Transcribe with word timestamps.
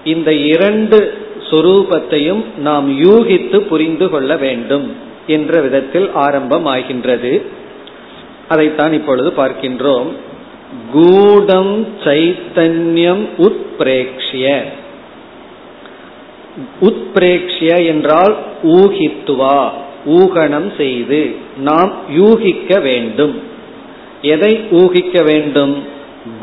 இந்த 0.04 0.34
இரண்டு 0.34 1.23
சொரூபத்தையும் 1.54 2.44
நாம் 2.58 3.04
யூகித்து 3.04 3.60
புரிந்து 3.60 4.10
கொள்ள 4.10 4.36
வேண்டும் 4.36 4.96
என்ற 5.28 5.62
விதத்தில் 5.62 6.12
ஆரம்பம் 6.14 6.66
ஆகின்றது 6.66 7.46
அதைத்தான் 8.50 8.94
இப்பொழுது 8.94 9.34
பார்க்கின்றோம். 9.38 10.12
கூடம் 10.92 11.88
சைத்தன்யம் 12.04 13.28
உத்பிரேக்ஷிய. 13.38 14.64
உத்பிரேக்ஷிய 16.82 17.86
என்றால் 17.86 18.38
ஊகித்துவா 18.64 19.70
ஊகணம் 20.06 20.76
செய்து 20.78 21.36
நாம் 21.58 21.94
யூகிக்க 22.16 22.80
வேண்டும். 22.80 23.42
எதை 24.22 24.60
ஊகிக்க 24.72 25.24
வேண்டும்? 25.24 25.84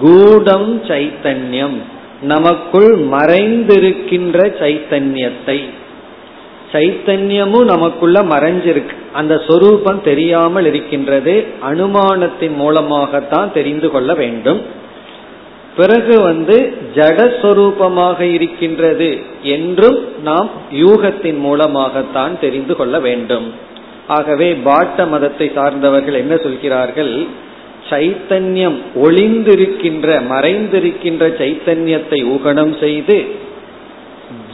கூடம் 0.00 0.82
சைத்தன்யம். 0.84 1.77
நமக்குள் 2.22 2.98
மறைந்திருக்கின்ற 2.98 4.38
சைத்தன்யத்தை. 4.60 5.64
சைத்தன்யமும் 6.72 7.64
நமக்குள்ள 7.64 8.22
மறைஞ்சிருக்கு. 8.22 8.94
அந்த 9.12 9.42
சொரூபம் 9.48 10.03
தெரியாமல் 10.03 10.66
இருக்கின்றது. 10.66 11.47
அனுமானத்தின் 11.70 12.54
மூலமாகத்தான் 12.54 13.53
தெரிந்து 13.53 13.91
கொள்ள 13.91 14.14
வேண்டும். 14.14 14.78
பிறகு 15.76 16.20
வந்து 16.20 16.76
ஜடஸ்வரூபமாக 16.94 18.20
இருக்கின்றது 18.20 19.22
என்றும் 19.42 20.22
நாம் 20.22 20.50
யூகத்தின் 20.72 21.38
மூலமாகத்தான் 21.38 22.41
தெரிந்து 22.41 22.76
கொள்ள 22.76 23.00
வேண்டும். 23.00 23.54
ஆகவே 24.06 24.53
பாட்ட 24.64 25.09
மதத்தை 25.09 25.50
சார்ந்தவர்கள் 25.54 26.14
என்ன 26.14 26.36
சொல்கிறார்கள்? 26.36 27.26
சைத்தன்யம் 27.91 28.78
ஒளிந்திருக்கின்ற 29.05 30.09
மறைந்திருக்கின்ற 30.33 31.25
சைத்தன்யத்தை 31.41 32.19
ஊகணம் 32.34 32.75
செய்து 32.81 33.19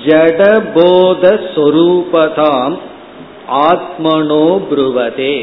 ஜடபோத 0.07 1.23
சொரூபதாம் 1.55 2.77
ஆத்மனோ 3.71 4.47
புருவதே. 4.69 5.37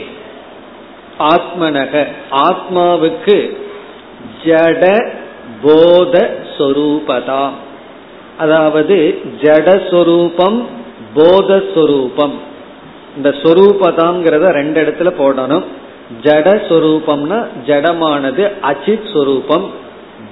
ஆத்மனக 1.33 1.93
ஆத்மாவுக்கு 2.47 3.37
ஜட 4.45 4.83
போத 5.61 6.15
சொரூபதாம் 6.57 7.57
அதாவது 8.37 8.97
ஜடஸ்வரூபம் 9.41 10.59
போதஸ்வரூபம். 11.15 12.35
இந்த 13.17 13.29
சொரூபதாம்ங்கிறத 13.43 14.45
ரெண்டு 14.59 14.77
இடத்துல 14.83 15.09
போடணும். 15.21 15.65
ஜடஸ்வரூபம்னா 16.21 17.47
ஜடமானது 17.65 18.51
அச்சித் 18.61 19.13
சொரூபம் 19.13 19.71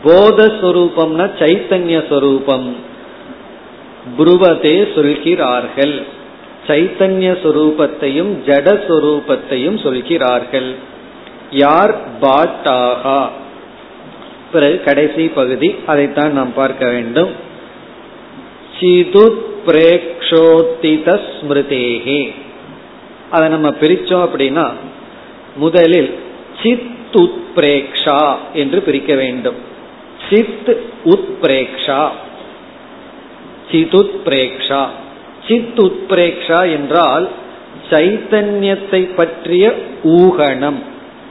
போதஸ்வரூபம்னா 0.03 1.30
சைத்தன்ய 1.40 2.09
சொரூபம் 2.09 2.75
புருவதே 4.18 4.94
சொல்கிறார்கள். 4.96 6.02
சைத்தன்ய 6.68 7.38
சொரூபத்தையும் 7.44 8.31
ஜடஸ்வரூபத்தையும் 8.46 9.84
சொல்கிறார்கள். 9.84 10.75
யார்? 11.52 11.96
பாட்டாகா. 12.22 13.30
பிறகு 14.52 14.84
கடைசி 14.84 15.28
பகுதி 15.28 15.75
அதைத்தான் 15.86 16.31
நாம் 16.31 16.53
பார்க்க 16.53 16.90
வேண்டும். 16.90 17.30
சிதுத் 18.80 19.50
பிரேக்ஷோத்தித 19.66 21.19
ஸ்மிருதேகே 21.42 22.34
அதை 23.31 23.50
நம்ம 23.50 23.69
பிரிச்சோம் 23.69 24.28
அப்படின்னா 24.28 24.72
முதலில் 25.56 26.16
சித் 26.63 26.89
உத்பிரேக்ஷா 27.12 28.35
என்று 28.53 28.81
பிரிக்க 28.81 29.16
வேண்டும். 29.16 29.56
சித் 30.29 30.78
உத்பிரேக்ஷா. 31.06 32.09
சிதுத்பிரேக்ஷா 33.72 34.85
சித் 35.47 35.79
உத்பிரேக்ஷா 35.79 36.72
என்றால் 36.72 37.29
சைத்தன்யத்தை 37.89 39.16
பற்றிய 39.16 39.75
ஊகணம் 40.03 40.79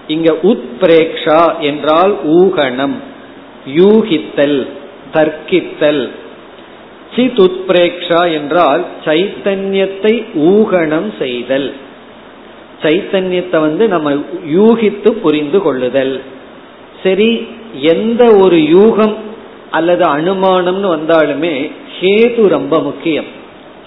இங்க 0.09 0.33
உத்பிரேக்ஷா 0.43 1.59
என்றால் 1.59 2.19
ஊகணம் 2.27 2.95
யூகித்தல் 3.67 4.67
தர்க்கித்தல். 5.13 6.11
சித் 7.17 7.39
உத்பிரேக்ஷா 7.39 8.33
என்றால் 8.33 8.85
சைத்தன்யத்தை 9.05 10.25
ஊகணம் 10.35 11.13
செய்தல். 11.19 11.73
சைத்தன்யத்தை 12.83 13.61
வந்து 13.61 13.89
நம்ம 13.89 14.13
யூகித்து 14.53 15.11
புரிந்து 15.11 15.63
கொள்ளுதல். 15.63 16.23
சரி 17.03 17.47
எந்த 17.75 18.35
ஒரு 18.35 18.57
யூகம் 18.57 19.15
அல்லது 19.71 20.05
அனுமானம்னு 20.05 20.99
வந்தாலுமே 20.99 21.73
ஹேது 22.01 22.47
ரொம்ப 22.47 22.81
முக்கியம். 22.81 23.25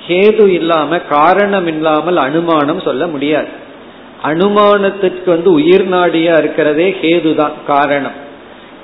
ஹேது 0.07 0.47
இல்லாம 0.47 0.99
காரணம் 0.99 1.67
இல்லாமல் 1.67 2.17
அனுமானம் 2.17 2.81
சொல்ல 2.81 3.07
முடியாது. 3.07 3.47
அனுமானத்திற்கு 4.23 5.25
வந்து 5.25 5.51
உயிர் 5.51 5.89
நாடியா 5.89 6.37
இருக்கிறதே 6.37 6.95
ஹேது 7.01 7.35
தான் 7.35 7.51
காரணம். 7.67 8.21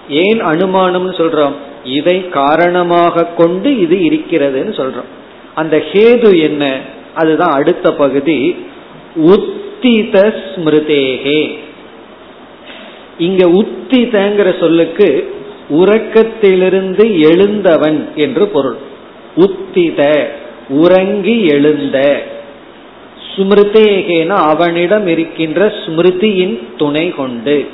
ஏன் 0.09 0.45
அனுமானம்னு 0.45 1.13
சொல்றோம்? 1.17 1.53
இதை 1.83 2.29
காரணமாக 2.29 3.25
கொண்டு 3.25 3.79
இது 3.79 3.95
இருக்கிறதுன்னு 3.95 4.73
சொல்றோம். 4.79 5.09
அந்த 5.55 5.83
ஹேது 5.91 6.41
என்ன? 6.41 6.79
அதுதான் 7.15 7.51
அடுத்த 7.51 7.93
பகுதி. 7.93 8.55
உத்தித 9.81 10.33
ஸ்மிருதேகே 10.51 11.57
இங்க 13.17 13.45
உத்திதங்கிற 13.45 14.59
சொல்லுக்கு 14.59 15.33
உறக்கத்திலிருந்து 15.69 17.05
எழுந்தவன் 17.29 18.15
என்று 18.15 18.47
பொருள். 18.47 18.77
உத்தித 19.35 20.27
உறங்கி 20.69 21.45
எழுந்த. 21.45 22.23
ஸ்மிருதேகேன 23.29 24.27
அவனிடம் 24.27 25.07
இருக்கின்ற 25.07 25.73
ஸ்மிருதியின் 25.85 26.59
துணை 26.77 27.09
கொண்டு. 27.09 27.67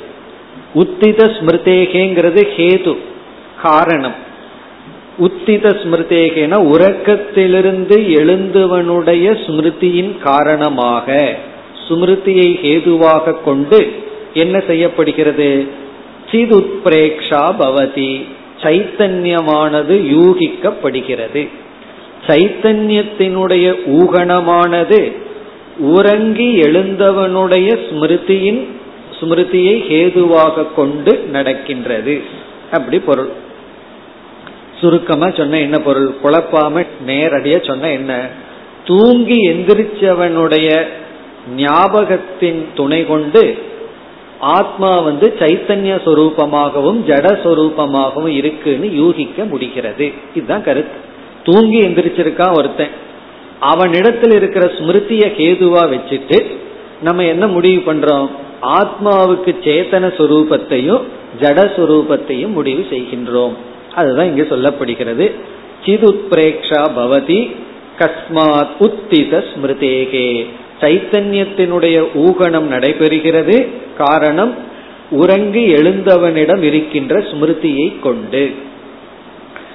உத்தித 0.74 1.24
ஸ்மிருதேகேங்கிறது 1.24 2.44
ஹேது 2.56 2.96
காரணம். 3.62 4.14
உத்தித 5.18 5.68
ஸ்மிருதேகேன 5.82 6.54
உறக்கத்திலிருந்து 6.72 7.98
எழுந்தவனுடைய 8.20 9.26
ஸ்மிருதியின் 9.46 10.18
காரணமாக. 10.18 11.38
ஸ்மிருதியை 11.88 12.48
ஹேதுவாக 12.62 13.36
கொண்டு 13.44 13.92
என்ன 14.34 14.62
செய்யப்படுகிறது? 14.66 15.66
சிதுத்பிரேக்ஷா 16.30 17.54
பவதி. 17.58 18.24
சைத்தன்யமானது 18.62 19.94
யூகிக்கப்படுகிறது. 20.14 21.48
சைத்தன்யத்தினுடைய 22.26 23.74
ஊகணமானது 23.86 25.12
உறங்கி 25.78 26.60
எழுந்தவனுடைய 26.60 27.78
ஸ்மிருதியின் 27.90 28.66
ஸ்மிருதியை 29.20 29.74
ஹேதுவாக 29.90 30.66
கொண்டு 30.74 31.18
நடக்கின்றது. 31.18 32.20
அப்படி 32.72 32.98
பொருள். 32.98 33.28
சுருக்கமா 34.80 35.30
சொன்ன 35.30 35.58
என்ன 35.58 35.78
பொருள்? 35.78 36.14
குழப்பாம 36.24 36.86
நேரடியா 37.06 37.66
சொன்ன 37.66 37.90
என்ன? 37.90 38.28
தூங்கி 38.84 39.48
எந்திரிச்சவனுடைய 39.48 40.86
ஞாபகத்தின் 41.54 42.68
துணை 42.74 43.06
கொண்டு 43.06 43.58
ஆத்மா 44.40 45.00
வந்து 45.00 45.36
சைத்தன்ய 45.38 46.00
சொரூபமாகவும் 46.04 46.98
ஜட 47.06 47.38
சொரூபமாகவும் 47.44 48.26
இருக்குன்னு 48.26 48.94
யூகிக்க 48.94 49.44
முடிகிறது. 49.44 50.12
இதுதான் 50.34 50.64
கருத்து. 50.64 50.98
தூங்கி 51.44 51.80
எந்திரிச்சிருக்கான் 51.80 52.56
ஒருத்தன். 52.56 52.88
அவனிடத்தில் 53.60 54.32
இருக்கிற 54.32 54.66
ஸ்மிருதிய 54.66 55.32
கேதுவா 55.38 55.94
வச்சுட்டு 55.94 56.56
நம்ம 57.02 57.24
என்ன 57.24 57.46
முடிவு 57.46 57.92
பண்றோம்? 57.92 58.28
ஆத்மாவுக்கு 58.62 59.56
சேத்தன 59.64 60.12
சொரூபத்தையும் 60.18 61.00
ஜட 61.40 61.70
சொரூபத்தையும் 61.76 62.52
முடிவு 62.52 62.86
செய்கின்றோம். 62.90 63.52
அதுதான் 63.94 64.26
இங்கு 64.26 64.46
சொல்லப்படுகிறது. 64.50 65.32
சிதுத்பிரேக்ஷா 65.84 66.90
பவதி 66.96 67.56
கஸ்மாத் 67.98 68.68
உத்தித 68.78 69.44
ஸ்மிருதேகே. 69.54 70.46
சைத்தன்யத்தினுடைய 70.80 72.06
ஊகணம் 72.14 72.70
நடைபெறுகிறது. 72.70 73.68
காரணம் 73.96 74.54
உறங்கி 75.10 75.74
எழுந்தவனிடம் 75.74 76.62
இருக்கின்ற 76.62 77.18
ஸ்மிருதியை 77.18 78.00
கொண்டு. 78.00 78.54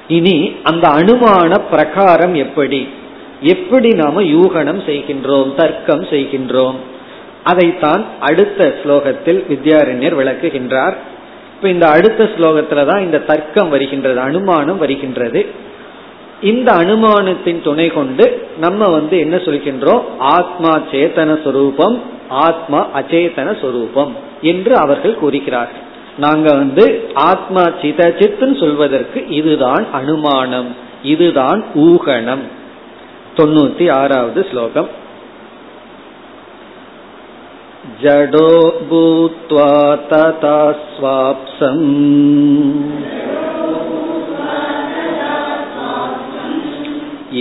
இனி 0.08 0.56
அந்த 0.64 0.88
அனுமான 0.88 1.62
பிரகாரம் 1.72 2.36
எப்படி? 2.36 2.88
எப்படி 3.42 3.90
நாம 3.90 4.22
யூகனம் 4.22 4.82
செய்கின்றோம் 4.88 5.54
தர்க்கம் 5.54 6.04
செய்கின்றோம்? 6.04 6.76
அதைத்தான் 7.44 8.06
அடுத்த 8.20 8.76
ஸ்லோகத்தில் 8.84 9.40
வித்யாரண்யர் 9.50 10.18
விளக்குகின்றார். 10.20 10.94
இப்ப 11.56 11.70
இந்த 11.70 11.88
அடுத்த 11.88 12.24
ஸ்லோகத்துல 12.24 12.86
தான் 12.86 13.02
இந்த 13.02 13.20
தர்க்கம் 13.20 13.70
வருகின்றது 13.70 14.20
அனுமானம் 14.20 14.78
வருகின்றது. 14.78 15.70
இந்த 16.42 16.74
அனுமானத்தின் 16.74 17.62
துணை 17.62 17.88
கொண்டு 17.88 18.48
நம்ம 18.58 18.90
வந்து 18.90 19.20
என்ன 19.20 19.36
சொல்கின்றோம்? 19.36 20.02
ஆத்மா 20.20 20.80
சேத்தன 20.92 21.44
சொரூபம் 21.44 22.02
ஆத்மா 22.30 22.88
அச்சேதன 23.00 23.62
சொரூபம் 23.62 24.16
என்று 24.42 24.76
அவர்கள் 24.76 25.16
கூறுகிறார்கள். 25.16 25.90
நாங்க 26.18 26.54
வந்து 26.54 27.12
ஆத்மா 27.14 27.62
சிதச்சித்துன்னு 27.62 28.60
சொல்வதற்கு 28.60 29.28
இதுதான் 29.28 29.86
அனுமானம் 29.92 30.76
இதுதான் 31.04 31.64
ஊகணம். 31.76 32.44
தொண்ணூத்தி 33.36 33.92
ஆறாவது 33.92 34.48
ஸ்லோகம். 34.52 34.90
ஜடோ 38.02 38.74
பூத்வா 38.90 40.00
ததா 40.10 40.76
ஸ்வாப்சம். 40.96 41.90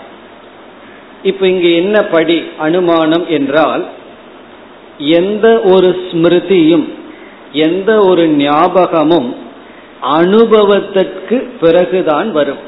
இப்ப 1.22 1.46
இங்கு 1.46 1.70
என்ன 1.74 2.02
படி? 2.02 2.38
அனுமானம் 2.58 3.26
என்றால் 3.28 3.84
எந்த 4.98 5.46
ஒரு 5.64 5.88
ஸ்மிருதியும் 6.10 6.86
எந்த 7.52 7.90
ஒரு 8.00 8.24
ஞாபகமும் 8.28 9.30
அனுபவத்திற்கு 10.00 11.36
பிறகுதான் 11.60 12.28
வரும். 12.32 12.62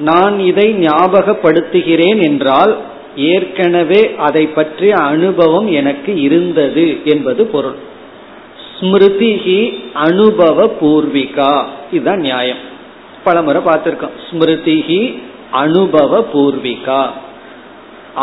நான் 0.00 0.36
இதை 0.40 0.66
ஞாபகப்படுத்துகிறேன் 0.80 2.20
என்றால் 2.22 2.72
ஏற்கனவே 3.16 4.02
அதை 4.18 4.44
பற்றிய 4.46 4.92
அனுபவம் 4.94 5.68
எனக்கு 5.72 6.12
இருந்தது 6.20 6.86
என்பது 7.04 7.42
பொருள். 7.46 7.78
ஸ்மிருதிஹி 8.82 9.58
அனுபவ 10.06 10.58
பூர்விகா 10.80 11.52
இதுதான் 11.90 12.22
நியாயம். 12.28 12.62
பலமுறை 13.24 13.60
பார்த்திருக்கோம். 13.66 14.14
ஸ்மிருதிஹி 14.26 15.02
அனுபவ 15.50 16.12
பூர்விகா 16.32 17.02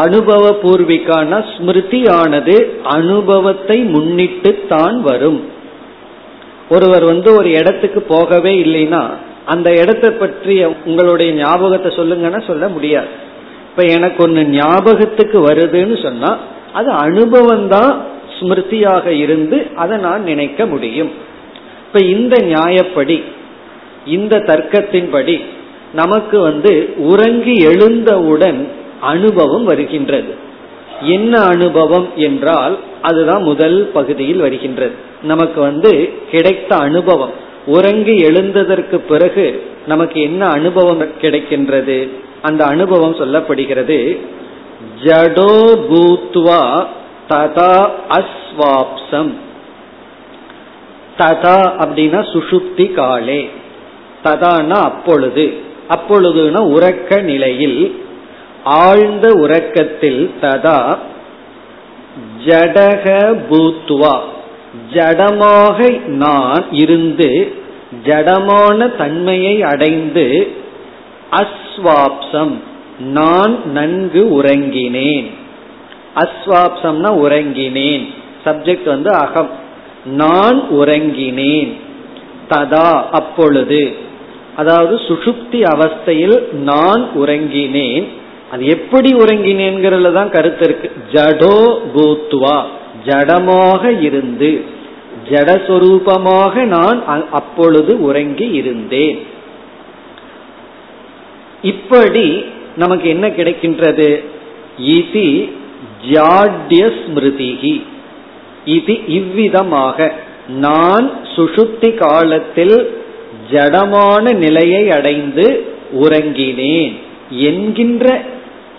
அனுபவ 0.06 0.46
பூர்விகான 0.64 1.38
ஸ்மிருதியானது 1.52 2.56
அனுபவத்தை 2.98 3.78
முன்னிட்டு 3.94 4.52
தான் 4.74 4.98
வரும். 5.02 5.40
ஒருவர் 6.70 7.06
வந்து 7.12 7.30
ஒரு 7.40 7.50
இடத்துக்கு 7.60 8.02
போகவே 8.14 8.54
இல்லைன்னா 8.66 9.02
அந்த 9.46 9.70
இடத்தை 9.82 10.10
பற்றிய 10.12 10.62
உங்களுடைய 10.88 11.30
ஞாபகத்தை 11.44 11.90
சொல்லுங்கன்னா 12.00 12.42
சொல்ல 12.50 12.68
முடியாது. 12.68 13.10
இப்ப 13.70 13.84
எனக்கு 13.96 14.20
ஒன்னு 14.24 14.42
ஞாபகத்துக்கு 14.60 15.40
வருதுன்னு 15.50 15.98
சொன்னா 16.06 16.32
அது 16.74 16.90
அனுபவம் 17.08 17.68
தான் 17.68 17.94
ஸ்மிருதியாக 18.40 19.06
இருந்து 19.06 19.68
அதை 19.76 19.98
நான் 19.98 20.24
நினைக்க 20.24 20.66
முடியும். 20.66 21.12
இப்ப 21.86 22.00
இந்த 22.00 22.38
நியாயப்படி 22.38 23.24
இந்த 24.06 24.38
தர்க்கத்தின்படி 24.38 25.44
நமக்கு 25.94 26.40
வந்து 26.40 26.94
உறங்கி 26.98 27.56
எழுந்தவுடன் 27.56 28.68
அனுபவம் 29.00 29.64
வருகின்றது. 29.64 30.34
என்ன 31.02 31.40
அனுபவம் 31.40 32.08
என்றால் 32.16 32.78
அதுதான் 33.02 33.44
முதல் 33.44 33.90
பகுதியில் 33.94 34.40
வருகின்றது. 34.40 34.92
நமக்கு 35.24 35.62
வந்து 35.62 36.14
கிடைத்த 36.32 36.76
அனுபவம். 36.76 37.32
உறங்கி 37.66 38.12
எழுந்ததற்கு 38.12 38.96
பிறகு 38.96 39.64
நமக்கு 39.88 40.22
என்ன 40.22 40.48
அனுபவம் 40.48 41.02
கிடைக்கின்றது? 41.02 42.10
அந்த 42.42 42.66
அனுபவம் 42.66 43.16
சொல்லப்படுகிறது 43.16 44.18
ஜடோ 45.04 45.54
பூத்வா 45.90 46.86
ததா 47.30 47.90
அஸ்வாப்சம். 48.10 49.34
ததா 51.18 51.58
அப்படின்னா 51.80 52.22
சுஷுப்தி 52.34 52.94
காலே. 52.94 53.50
ததானா 54.24 54.70
அப்பொழுது. 54.70 55.58
அப்பொழுதுனா 55.90 56.62
உறக்க 56.76 57.22
நிலையில். 57.22 58.04
ஆழ்ந்த 58.64 59.34
உறக்கத்தில் 59.34 60.34
ததா 60.42 60.98
ஜடக 62.46 63.38
பூத்வா. 63.50 64.20
ஜடமாக 64.94 66.06
நான் 66.06 66.66
இருந்து 66.72 67.54
ஜடமான 68.04 68.96
தன்மையை 68.98 69.64
அடைந்து 69.64 70.52
அஸ்வாப்சம். 71.32 72.54
நான் 73.00 73.72
நன்கு 73.72 74.42
உறங்கினேன். 74.42 75.39
அஸ்வாப்சம்னா 76.16 77.10
உறங்கினேன். 77.10 78.08
சப்ஜெக்ட் 78.46 78.86
வந்து 78.86 79.12
அகம். 79.12 79.50
நான் 80.06 80.62
உறங்கினேன். 80.72 81.74
ததா 82.50 83.04
அப்பொழுது. 83.12 83.96
அதாவது 84.56 84.96
சுஷுப்தி 84.96 85.64
அவஸ்தையில் 85.76 86.52
நான் 86.54 87.10
உறங்கினேன். 87.16 88.08
அது 88.52 88.66
எப்படி 88.66 89.14
உறங்கினேங்கிறதுல 89.14 90.14
தான் 90.14 90.30
கருத்து 90.30 90.66
இருக்கு. 90.66 90.92
ஜடோ 91.12 91.80
பூத்வா. 91.96 92.64
ஜடமாக 93.06 94.02
இருந்து. 94.02 94.64
ஜடஸ்வரூபமாக 95.30 96.64
நான் 96.64 97.04
அப்பொழுது 97.32 98.02
உறங்கி 98.02 98.44
இருந்தேன். 98.44 99.26
இப்படி 101.62 102.44
நமக்கு 102.78 103.10
என்ன 103.10 103.28
கிடைக்கின்றது? 103.28 104.24
இதி 104.88 105.52
ஜாட்ய 106.08 106.92
ஸ்மிருதிகி 107.00 107.84
இது 108.66 109.08
இவ்விதமாக 109.08 110.14
நான் 110.48 111.12
சுஷுப்தி 111.36 111.94
காலத்தில் 111.94 113.04
ஜடமான 113.52 114.34
நிலையை 114.34 114.90
அடைந்து 114.90 115.66
உறங்கினேன் 115.94 116.94
என்கின்ற 117.30 118.22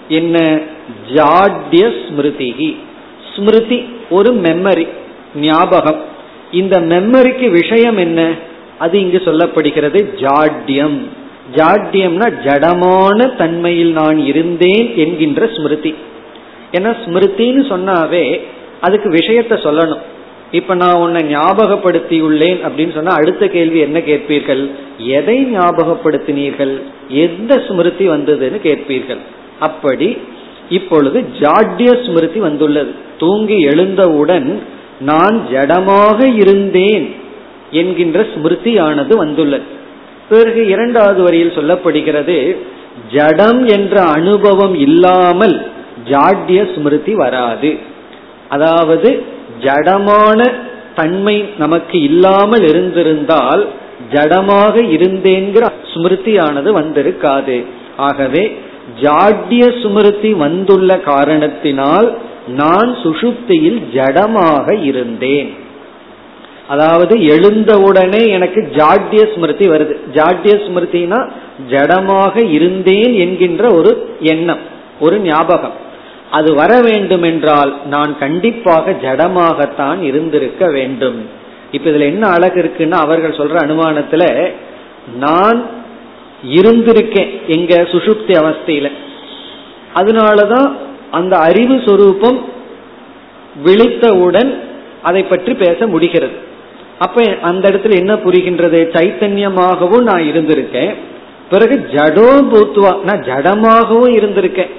என்ன 0.09 0.61
ஜாட்ய 1.15 1.93
ஸ்மிருதிகி 2.03 2.77
ஸ்மிருதி 3.37 3.85
ஒரு 4.11 4.35
மெமரி 4.35 4.89
ஞாபகம். 5.35 6.01
இந்த 6.51 6.81
மெமரிக்கு 6.81 7.51
விஷயம் 7.51 7.97
என்ன? 7.97 8.33
அது 8.79 9.01
இங்கு 9.01 9.23
சொல்லப்படுகிறது 9.25 10.01
ஜாட்யம். 10.15 10.99
ஜாட்யம்னா 11.55 12.27
ஜடமான 12.45 13.37
தன்மையில் 13.37 13.93
நான் 13.93 14.19
இருந்தேன் 14.19 14.97
என்கின்ற 14.97 15.51
ஸ்மிருதி. 15.57 15.95
ஏன்னா 16.73 16.91
ஸ்மிருதின்னு 17.05 17.63
சொன்னாவே 17.73 18.41
அதுக்கு 18.81 19.09
விஷயத்த 19.11 19.55
சொல்லணும். 19.67 20.03
இப்ப 20.51 20.75
நான் 20.75 20.95
உன்னை 20.95 21.23
ஞாபகப்படுத்தி 21.23 22.21
உள்ளேன் 22.23 22.61
அப்படின்னு 22.67 22.95
சொன்னா 22.95 23.13
அடுத்த 23.13 23.49
கேள்வி 23.49 23.79
என்ன 23.79 23.99
கேட்பீர்கள்? 23.99 24.71
எதை 24.99 25.57
ஞாபகப்படுத்தினீர்கள்? 25.57 26.81
எந்த 27.09 27.63
ஸ்மிருதி 27.69 28.09
வந்ததுன்னு 28.09 28.59
கேட்பீர்கள். 28.65 29.21
அப்படி 29.61 30.19
இப்பொழுது 30.69 31.25
ஜாட்ய 31.41 32.05
ஸ்மிருதி 32.07 32.41
வந்துள்ளது. 32.41 32.93
தூங்கி 33.19 33.61
எழுந்தவுடன் 33.61 34.63
நான் 35.01 35.47
ஜடமாக 35.53 36.19
இருந்தேன் 36.35 37.15
என்கின்ற 37.71 38.27
ஸ்மிருதியானது 38.35 39.17
வந்துள்ளது. 39.17 39.63
பிறகு 40.29 40.67
இரண்டாவது 40.67 41.23
வரியில் 41.23 41.57
சொல்லப்படுகிறது 41.57 42.57
ஜடம் 43.13 43.67
என்ற 43.67 44.03
அனுபவம் 44.03 44.75
இல்லாமல் 44.75 45.67
ஜாட்ய 46.09 46.75
ஸ்மிருதி 46.75 47.15
வராது. 47.15 47.79
அதாவது 48.49 49.23
ஜடமான 49.61 50.41
தன்மை 50.95 51.45
நமக்கு 51.59 52.03
இல்லாமல் 52.03 52.63
இருந்திருந்தால் 52.63 53.67
ஜடமாக 54.13 54.83
இருந்தேங்கிற 54.97 55.67
ஸ்மிருதியானது 55.95 56.71
வந்திருக்காது. 56.73 57.65
ஆகவே 57.97 58.59
ஜாட்ய 59.03 59.65
ஸ்மிருதி 59.83 60.33
வந்துள்ள 60.35 60.99
காரணத்தினால் 60.99 62.19
நான் 62.47 62.97
சுஷுப்தியில் 63.03 63.81
ஜடமாக 63.95 64.75
இருந்தேன். 64.83 65.51
அதாவது 66.69 67.15
எழுந்தவுடனே 67.25 68.29
எனக்கு 68.29 68.61
ஜாட்ய 68.75 69.35
ஸ்மிருதி 69.35 69.69
வருது. 69.69 69.95
ஜாட்ய 70.15 70.53
ஸ்மிருதினா 70.67 71.31
ஜடமாக 71.71 72.45
இருந்தேன் 72.51 73.13
என்கின்ற 73.13 73.73
ஒரு 73.75 74.13
எண்ணம் 74.21 74.59
ஒரு 75.01 75.21
ஞாபகம். 75.21 75.77
அது 76.31 76.55
வர 76.55 76.81
வேண்டும் 76.81 77.23
என்றால் 77.23 77.81
நான் 77.87 78.19
கண்டிப்பாக 78.19 78.91
ஜடமாகத்தான் 78.91 80.01
இருந்திருக்க 80.03 80.67
வேண்டும். 80.71 81.29
இப்ப 81.71 81.91
இதுல 81.91 82.01
என்ன 82.01 82.29
அழகு 82.29 82.63
இருக்குன்னா 82.63 82.91
அவர்கள் 82.91 83.37
சொல்ற 83.37 83.57
அனுமானத்துல 83.65 84.53
நான் 85.17 85.65
இருந்திருக்கேன் 86.47 87.47
எங்க 87.47 87.83
சுசுப்தி 87.83 88.35
அவஸ்தையில. 88.43 88.91
அதனாலதான் 89.95 90.77
அந்த 91.11 91.37
அறிவு 91.37 91.81
சொரூபம் 91.87 92.49
விழித்தவுடன் 93.65 94.61
அதை 95.03 95.23
பற்றி 95.23 95.55
பேச 95.55 95.87
முடிகிறது. 95.87 96.37
அப்ப 96.99 97.37
அந்த 97.43 97.71
இடத்துல 97.71 97.95
என்ன 97.95 98.15
புரிகின்றது? 98.15 98.81
சைத்தன்யமாகவும் 98.97 100.03
நான் 100.03 100.23
இருந்திருக்கேன். 100.23 100.95
பிறகு 101.51 101.87
ஜடோ 101.93 102.29
பூத்துவா 102.53 103.01
நான் 103.03 103.23
ஜடமாகவும் 103.23 104.15
இருந்திருக்கேன். 104.19 104.71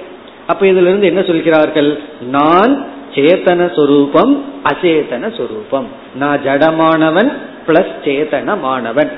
அப்ப 0.46 0.66
இதுல 0.66 0.82
இருந்து 0.82 1.06
என்ன 1.06 1.22
சொல்கிறார்கள்? 1.22 2.00
நான் 2.20 2.86
சேத்தன 3.14 3.74
சொரூபம் 3.74 4.44
அச்சேதன 4.64 5.36
சொரூபம். 5.36 5.86
நான் 6.14 6.40
ஜடமானவன் 6.44 7.32
பிளஸ் 7.66 7.92
சேத்தனமானவன். 8.04 9.10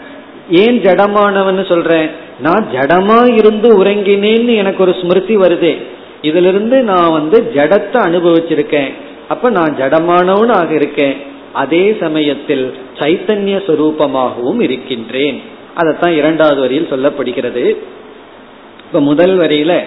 ஏன் 0.51 0.81
ஜடமானவன் 0.81 1.69
சொல்றேன்? 1.69 2.09
நான் 2.41 2.67
ஜடமா 2.73 3.37
இருந்து 3.37 3.85
உறங்கினேன்னு 3.85 4.55
எனக்கு 4.55 4.83
ஒரு 4.83 4.95
ஸ்மிருதி 5.01 5.37
வருதே. 5.37 5.83
இதுல 6.23 6.49
இருந்து 6.49 6.83
நான் 6.83 7.13
வந்து 7.13 7.53
ஜடத்தை 7.55 7.95
அனுபவிச்சிருக்கேன். 7.95 8.93
அப்ப 9.29 9.51
நான் 9.51 9.77
ஜடமானவன் 9.77 10.53
ஆக 10.53 10.75
இருக்கேன். 10.75 11.17
அதே 11.53 11.97
சமயத்தில் 12.01 12.75
சைத்தன்ய 12.95 13.57
சொரூபமாகவும் 13.67 14.61
இருக்கின்றேன். 14.61 15.43
அதைத்தான் 15.75 16.13
இரண்டாவது 16.13 16.61
வரியில் 16.61 16.91
சொல்லப்படுகிறது. 16.91 17.77
இப்ப 18.87 19.01
முதல் 19.01 19.39
வரியில 19.39 19.85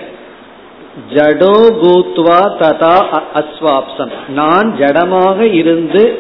ஜடோ 1.14 1.52
பூத்வா 1.82 2.40
ததா 2.60 3.22
அஸ்வாப்சம். 3.36 4.12
நான் 4.28 4.76
ஜடமாக 4.80 5.54
இருந்து 5.54 6.20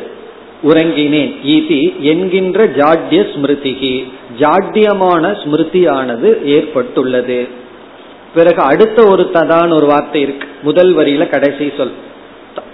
உறங்கினேன். 0.63 1.35
இது 1.43 2.03
என்கின்ற 2.03 2.67
ஜாட்ய 2.67 3.11
ஸ்மிருதிகி. 3.11 4.11
ஜாட்யமான 4.39 5.31
ஸ்மிருதியானது 5.31 6.43
ஏற்பட்டுள்ளது. 6.43 7.47
பிறகு 8.35 8.61
அடுத்த 8.61 9.07
ஒரு 9.07 9.29
ததான் 9.33 9.73
ஒரு 9.73 9.85
வார்த்தை 9.85 10.21
இருக்கு. 10.21 10.47
முதல் 10.61 10.95
வரியில 10.95 11.29
கடைசி 11.29 11.71
சொல். 11.77 11.91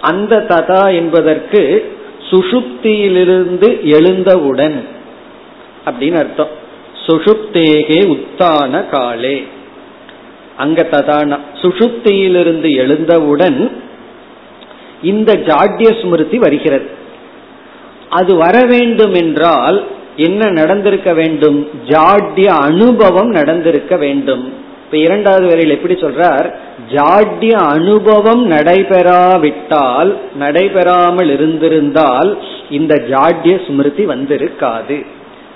அந்த 0.00 0.44
ததா 0.48 0.94
என்பதற்கு 0.94 1.92
சுஷுப்தியிலிருந்து 2.30 3.82
எழுந்தவுடன் 3.82 4.84
அப்படின்னு 5.84 6.16
அர்த்தம். 6.16 6.48
சுஷுப்தேகே 7.06 8.06
உத்தான 8.06 8.84
காலே. 8.84 9.44
அங்க 10.56 10.82
ததான 10.82 11.38
சுஷுப்தியிலிருந்து 11.62 12.76
எழுந்தவுடன் 12.76 13.82
இந்த 15.02 15.32
ஜாட்ய 15.32 16.02
ஸ்மிருதி 16.02 16.38
வருகிறது. 16.38 16.88
அது 18.08 18.34
வர 18.34 18.64
வேண்டும் 18.64 19.14
என்றால் 19.14 19.84
என்ன 20.16 20.50
நடந்திருக்க 20.50 21.14
வேண்டும்? 21.14 21.68
ஜாட்ய 21.86 22.46
அனுபவம் 22.46 23.28
நடந்திருக்க 23.28 23.96
வேண்டும். 23.96 24.52
இப்ப 24.84 24.96
இரண்டாவது 24.96 25.46
வரையில் 25.46 25.70
எப்படி 25.70 25.94
சொல்றார்? 25.94 26.54
ஜாட்ய 26.92 27.50
அனுபவம் 27.50 28.50
நடைபெறாவிட்டால் 28.50 30.14
நடைபெறாமல் 30.36 31.30
இருந்திருந்தால் 31.30 32.42
இந்த 32.70 32.94
ஜாட்ய 32.94 33.66
ஸ்மிருதி 33.66 34.06
வந்திருக்காது. 34.06 35.06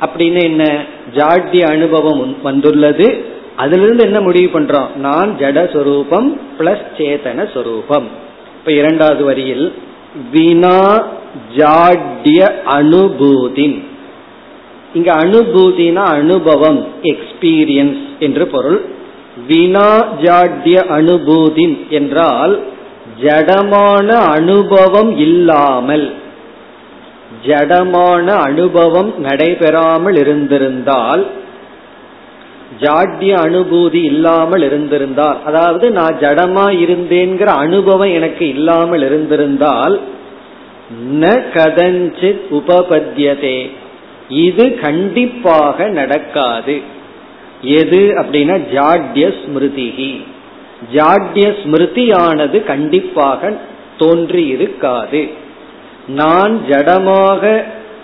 அப்படின்னு 0.01 0.43
என்ன? 0.43 0.85
ஜாட்ய 1.15 1.71
அனுபவம் 1.71 2.37
வந்துள்ளது. 2.43 3.37
அதுல 3.63 3.85
இருந்து 3.87 4.05
என்ன 4.05 4.19
முடிவு 4.21 4.49
பண்றோம்? 4.55 4.91
நான் 5.07 5.31
ஜட 5.41 5.59
சொரூபம் 5.73 6.29
பிளஸ் 6.59 6.87
சேதன 6.99 7.47
சொரூபம். 7.55 8.07
இப்ப 8.59 8.73
இரண்டாவது 8.73 9.23
வரியில் 9.25 9.67
வினா 10.33 10.81
ஜாட்ய 11.57 12.41
அனுபூதின். 12.79 13.77
இங்க 14.95 15.11
அனுபூதினா 15.25 16.05
அனுபவம் 16.19 16.81
எக்ஸ்பீரியன்ஸ் 17.13 18.05
என்று 18.19 18.47
பொருள். 18.47 18.81
வினா 19.49 19.89
ஜாட்ய 20.23 20.77
அனுபூதின் 20.99 21.75
என்றால் 21.89 22.55
ஜடமான 23.23 24.09
அனுபவம் 24.37 25.11
இல்லாமல் 25.19 26.07
ஜடமான 27.47 28.27
அனுபவம் 28.49 29.11
நடைபெறாமல் 29.19 30.17
இருந்திருந்தால் 30.17 31.23
ஜாட்ய 32.81 33.33
அனுபூதி 33.45 34.01
இல்லாமல் 34.03 34.63
இருந்திருந்தால் 34.63 35.39
அதாவது 35.45 35.91
நான் 35.91 36.19
ஜடமா 36.21 36.67
இருந்தேங்கிற 36.85 37.51
அனுபவம் 37.57 38.13
எனக்கு 38.13 38.49
இல்லாமல் 38.49 39.03
இருந்திருந்தால் 39.03 39.97
ந 41.21 41.25
கதஞ்சித் 41.55 42.45
உபபத்தியதே 42.51 43.59
இது 44.29 44.65
கண்டிப்பாக 44.81 45.89
நடக்காது. 45.89 46.77
எது 47.63 48.01
அப்படின்னா 48.21 48.57
ஜாட்ய 48.73 49.27
ஸ்மிருதிகி 49.39 50.13
ஜாட்ய 50.95 51.47
ஸ்மிருதியானது 51.61 52.59
கண்டிப்பாக 52.65 53.51
தோன்றி 53.99 54.47
இருக்காது 54.47 55.23
நான் 56.07 56.55
ஜடமாக 56.69 57.43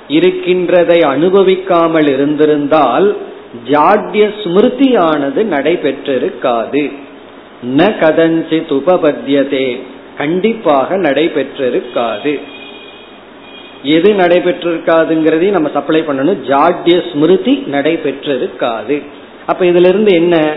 இருக்கின்றதை 0.09 0.99
அனுபவிக்காமல் 1.15 2.09
இருந்திருந்தால் 2.11 3.07
ஜாட்ய 3.71 4.33
ஸ்மிருதியானது 4.45 5.45
நடைபெற்றிருக்காது. 5.45 6.93
ந 7.77 7.91
கதஞ்சித் 8.01 8.73
உபபத்தியதே 8.73 9.81
கண்டிப்பாக 10.17 10.97
நடைபெற்றிருக்காது. 10.97 12.41
எது 13.83 14.13
நடைபெற்றிருக்காதுங்கிறதையும் 14.13 15.51
நம்ம 15.51 15.71
சப்ளை 15.73 16.01
பண்ணணும். 16.01 16.39
ஜாட்ய 16.47 17.13
ஸ்மிருதி 17.13 17.65
நடைபெற்றிருக்காது. 17.73 19.03
அப்ப 19.47 19.65
இதுல 19.65 19.89
இருந்து 19.89 20.15
என்ன? 20.15 20.55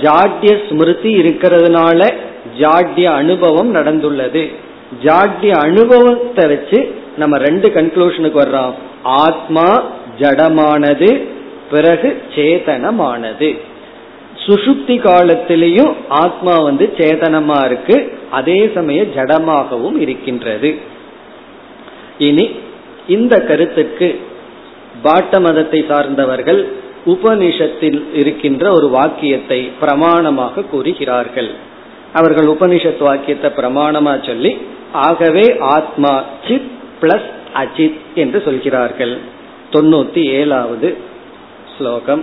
ஜாட்ய 0.00 0.68
ஸ்மிருதி 0.68 1.16
இருக்கிறதுனால 1.16 2.12
ஜாட்ய 2.58 3.04
அனுபவம் 3.04 3.74
நடந்துள்ளது. 3.74 4.54
ஜாட்ய 5.02 5.50
அனுபவத்தை 5.50 6.48
வச்சு 6.48 6.94
நம்ம 7.16 7.38
ரெண்டு 7.38 7.68
கன்க்ளூஷனுக்கு 7.70 8.38
வர்றோம். 8.38 8.74
ஆத்மா 9.02 9.84
ஜடமானது 10.18 11.34
பிறகு 11.70 12.22
சேதனமானது. 12.34 13.58
சுசுப்தி 14.46 14.96
காலத்திலையும் 15.00 15.94
ஆத்மா 16.08 16.58
வந்து 16.58 16.94
சேதனமா 16.96 17.64
இருக்கு 17.64 18.18
அதே 18.30 18.70
சமய 18.74 19.02
ஜடமாகவும் 19.02 19.98
இருக்கின்றது. 19.98 20.78
இனி 22.18 22.50
இந்த 23.08 23.40
கருத்துக்கு 23.40 24.20
பாட்ட 25.04 25.40
மதத்தை 25.40 25.84
சார்ந்தவர்கள் 25.88 26.72
உபனிஷத்தில் 27.06 28.14
இருக்கின்ற 28.14 28.72
ஒரு 28.72 28.88
வாக்கியத்தை 28.88 29.70
பிரமாணமாக 29.80 30.68
கூறுகிறார்கள். 30.68 31.50
அவர்கள் 32.12 32.46
உபனிஷத் 32.46 32.98
வாக்கியத்தை 32.98 33.50
பிரமாணமா 33.56 34.26
சொல்லி 34.26 34.56
ஆகவே 34.92 35.56
ஆத்மா 35.58 36.24
சித் 36.48 36.70
பிளஸ் 37.00 37.28
அஜித் 37.54 37.98
என்று 38.14 38.42
சொல்கிறார்கள். 38.44 39.18
தொண்ணூத்தி 39.72 40.22
ஏழாவது 40.24 41.14
श्लोकम् 41.76 42.20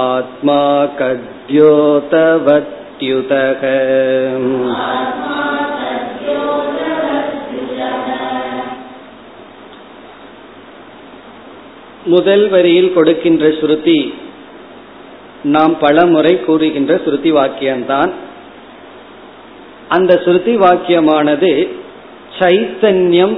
आत्मा 0.07 0.61
कद्योतवत्युतः 0.99 3.61
முதல் 12.07 12.49
வரியில் 12.49 12.93
கொடுக்கின்ற 12.93 13.55
ஸ்ருதி 13.59 14.13
நாம் 15.47 15.79
பல 15.79 16.05
முறை 16.05 16.39
கூறுகின்ற 16.39 17.01
ஸ்ருதி 17.05 17.31
வாக்கியம்தான் 17.31 18.11
அந்த 19.89 20.21
ஸ்ருதி 20.25 20.57
வாக்கியமானது 20.57 21.67
சைத்தன்யம் 22.39 23.37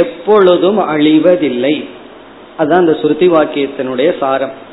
எப்பொழுதும் 0.00 0.86
அழிவதில்லை 0.86 1.84
அதுதான் 2.56 2.78
அந்த 2.78 2.98
ஸ்ருதி 3.02 3.28
வாக்கியத்தினுடைய 3.28 4.18
சாரம் 4.18 4.63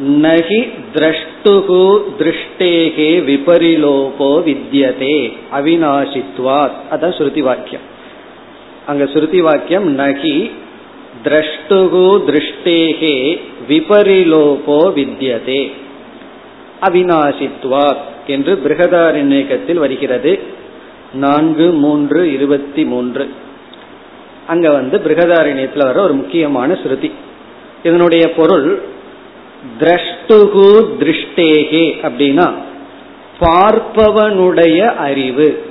நகி 0.00 0.70
திரஷ்டுகு 0.94 1.98
திருஷ்டேகே 2.18 3.10
விபரிலோபோ 3.24 4.40
வித்யதே 4.44 5.32
அவிநாசித்வாத். 5.52 6.70
அதான் 6.90 7.14
ஸ்ருதி 7.18 7.40
வாக்கியம். 7.40 7.80
அங்க 8.86 9.04
ஸ்ருதி 9.04 9.38
வாக்கியம் 9.38 9.98
நகி 9.98 10.50
திரஷ்டுகு 11.24 12.20
திருஷ்டேகே 12.28 13.40
விபரிலோபோ 13.68 14.92
வித்யதே 14.96 15.72
அவிநாசித்வாத் 16.82 17.96
என்று 18.26 18.60
பிரகதாரண்யத்தில் 18.64 19.74
வருகிறது. 19.74 20.40
நான்கு 21.14 21.70
மூன்று 21.70 22.32
இருபத்தி 22.32 22.84
மூன்று. 22.84 23.30
அங்க 24.46 24.70
வந்து 24.70 24.98
பிரகதாரண்யத்தில் 24.98 25.84
வர 25.84 26.02
ஒரு 26.02 26.14
முக்கியமான 26.14 26.78
ஸ்ருதி. 26.84 27.10
இதனுடைய 27.82 28.32
பொருள் 28.32 28.94
திரஷ்டுகு 29.80 30.86
திருஷ்டேகே 31.00 31.96
அப்படின்னா 32.02 32.52
பார்ப்பவனுடைய 33.40 34.96
அறிவு 34.96 35.64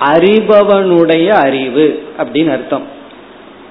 அறிபவனுடைய 0.00 1.28
அறிவு 1.28 2.02
அப்படின்னு 2.18 2.50
அர்த்தம். 2.50 2.86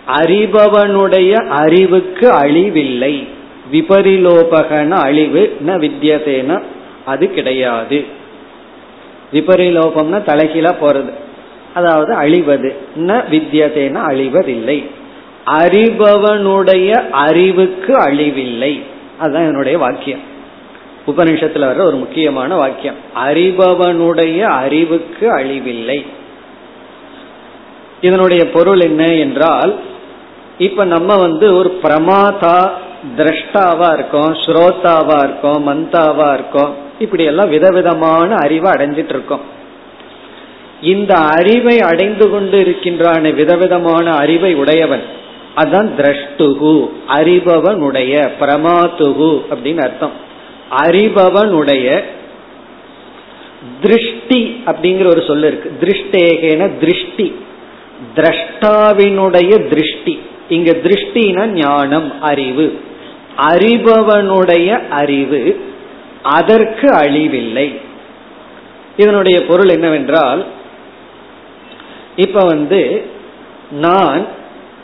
அறிபவனுடைய 0.07 1.47
அறிவுக்கு 1.47 2.31
அழிவில்லை. 2.31 3.27
விபரிலோபகன 3.71 4.89
அழிவு 4.89 5.57
ந 5.67 5.69
வித்தியதேன 5.69 6.61
அது 7.05 7.29
கிடையாது. 7.29 8.05
விபரிலோபம்னா 9.33 10.21
தலைகீழா 10.27 10.75
போறது. 10.81 11.09
அதாவது 11.73 12.13
அழிவது. 12.13 12.75
ந 12.97 13.23
வித்தியதேன 13.31 13.93
அழிவதில்லை. 13.93 14.85
அறிபவனுடைய 15.45 17.09
அறிவுக்கு 17.09 17.93
அழிவில்லை. 17.93 18.81
அதுதான் 19.19 19.45
என்னுடைய 19.45 19.77
வாக்கியம். 19.77 20.19
உபனிஷத்துல 21.07 21.67
வர்ற 21.69 21.81
ஒரு 21.81 21.95
முக்கியமான 21.95 22.55
வாக்கியம். 22.55 22.95
அறிபவனுடைய 23.25 24.41
அறிவுக்கு 24.41 25.37
அழிவில்லை. 25.37 26.05
இதனுடைய 28.01 28.49
பொருள் 28.49 28.79
என்ன 28.79 29.05
என்றால் 29.05 29.79
இப்ப 30.57 30.85
நம்ம 30.85 31.15
வந்து 31.17 31.55
ஒரு 31.55 31.79
பிரமாதா 31.83 32.69
திரஷ்டாவா 33.17 33.93
இருக்கோம் 33.93 34.33
ஸ்ரோதாவா 34.33 35.17
இருக்கோம் 35.23 35.67
மந்தாவா 35.67 36.33
இருக்கோம் 36.33 36.75
இப்படி 36.99 37.23
எல்லாம் 37.23 37.49
விதவிதமான 37.49 38.35
அறிவை 38.35 38.71
அடைஞ்சிட்டு 38.71 39.09
இருக்கோம். 39.09 39.41
இந்த 40.81 41.17
அறிவை 41.17 41.79
அடைந்து 41.79 42.29
கொண்டு 42.29 42.59
இருக்கின்றான 42.59 43.29
விதவிதமான 43.29 44.11
அறிவை 44.11 44.55
உடையவன் 44.55 45.03
அதான் 45.55 45.89
திரஷ்டுகு 45.97 46.89
அறிபவனுடைய 47.07 48.31
பிரமாத்துகு 48.39 49.41
அப்படின்னு 49.51 49.81
அர்த்தம். 49.81 50.11
அறிபவனுடைய 50.79 52.03
திருஷ்டி 53.81 54.63
அப்படிங்கிற 54.65 55.07
ஒரு 55.07 55.23
சொல்லு 55.27 55.47
இருக்கு. 55.47 55.71
திருஷ்டேகேன 55.81 56.77
திருஷ்டி. 56.77 57.35
திரஷ்டாவினுடைய 58.15 59.67
திருஷ்டி. 59.67 60.19
இங்க 60.49 60.71
திருஷ்டினா 60.71 61.45
ஞானம் 61.45 62.21
அறிவு. 62.21 62.81
அறிபவனுடைய 63.37 64.89
அறிவு 64.89 65.65
அதற்கு 66.23 66.89
அழிவில்லை. 66.89 67.79
இதனுடைய 68.97 69.45
பொருள் 69.45 69.69
என்னவென்றால் 69.69 70.45
இப்ப 72.15 72.39
வந்து 72.45 73.09
நான் 73.71 74.37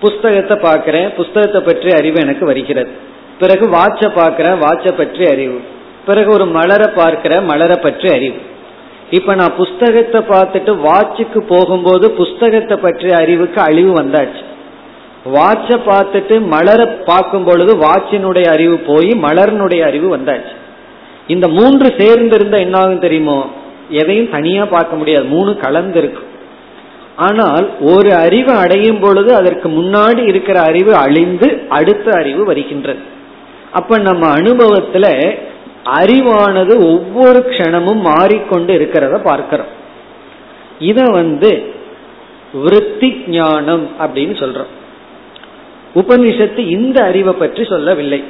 புஸ்தகத்தை 0.06 0.56
பார்க்கிறேன். 0.58 1.08
புஸ்தகத்தை 1.18 1.62
பற்றி 1.62 1.90
அறிவு 2.00 2.18
எனக்கு 2.22 2.46
வருகிறது. 2.46 2.92
பிறகு 3.40 3.66
வாட்ச 3.68 4.10
பார்க்கிறேன் 4.16 4.60
வாட்ச 4.62 4.92
பற்றி 4.98 5.24
அறிவு. 5.26 5.58
பிறகு 6.06 6.30
ஒரு 6.32 6.46
மலரை 6.58 6.88
பார்க்கிற 6.96 7.34
மலரை 7.52 7.78
பற்றி 7.82 8.08
அறிவு. 8.14 8.40
இப்ப 9.12 9.36
நான் 9.36 9.58
புஸ்தகத்தை 9.58 10.20
பார்த்துட்டு 10.30 10.72
வாட்சுக்கு 10.88 11.40
போகும்போது 11.48 12.06
புஸ்தகத்தை 12.12 12.76
பற்றிய 12.78 13.16
அறிவுக்கு 13.16 13.60
அழிவு 13.62 13.92
வந்தாச்சு. 14.02 14.44
வாட்ச 15.34 15.78
பார்த்துட்டு 15.88 16.36
மலரை 16.54 16.86
பார்க்கும் 17.06 17.44
பொழுது 17.44 17.74
வாட்சினுடைய 17.78 18.48
அறிவு 18.48 18.78
போய் 18.90 19.12
மலர்னுடைய 19.24 19.82
அறிவு 19.82 20.10
வந்தாச்சு. 20.18 20.56
இந்த 21.28 21.46
மூன்று 21.48 21.88
சேர்ந்து 21.98 22.36
இருந்தா 22.36 22.58
என்ன 22.58 22.78
ஆகும் 22.78 23.00
தெரியுமோ? 23.00 23.40
எதையும் 23.90 24.30
தனியா 24.30 24.64
பார்க்க 24.66 24.96
முடியாது. 24.96 25.26
மூணு 25.26 25.52
கலந்து 25.58 26.00
இருக்கும் 26.00 26.32
ஆனால் 27.16 27.80
ஒரு 27.80 28.14
அறிவு 28.14 28.54
அடையும் 28.54 29.00
பொழுது 29.00 29.36
அதற்கு 29.36 29.70
முன்னாடி 29.70 30.28
இருக்கிற 30.28 30.62
அறிவு 30.62 30.96
அழிந்து 30.96 31.62
அடுத்த 31.70 32.12
அறிவு 32.12 32.46
வருகின்றது. 32.46 33.00
அப்ப 33.72 33.98
நம்ம 33.98 34.36
அனுபவத்துல 34.36 35.36
அறிவானது 36.02 36.74
ஒவ்வொரு 36.94 37.46
க்ஷணமும் 37.50 38.02
மாறிக்கொண்டு 38.02 38.74
இருக்கிறத 38.74 39.24
பார்க்கிறோம். 39.24 39.68
இத 40.80 41.04
வந்து 41.04 41.74
விருத்தி 42.54 43.24
ஞானம் 43.28 43.90
அப்படின்னு 44.00 44.36
சொல்றோம். 44.44 44.72
உபனிஷத்து 45.96 46.58
இந்த 46.58 47.04
அறிவை 47.04 47.34
பற்றி 47.34 47.64
சொல்லவில்லை. 47.64 48.24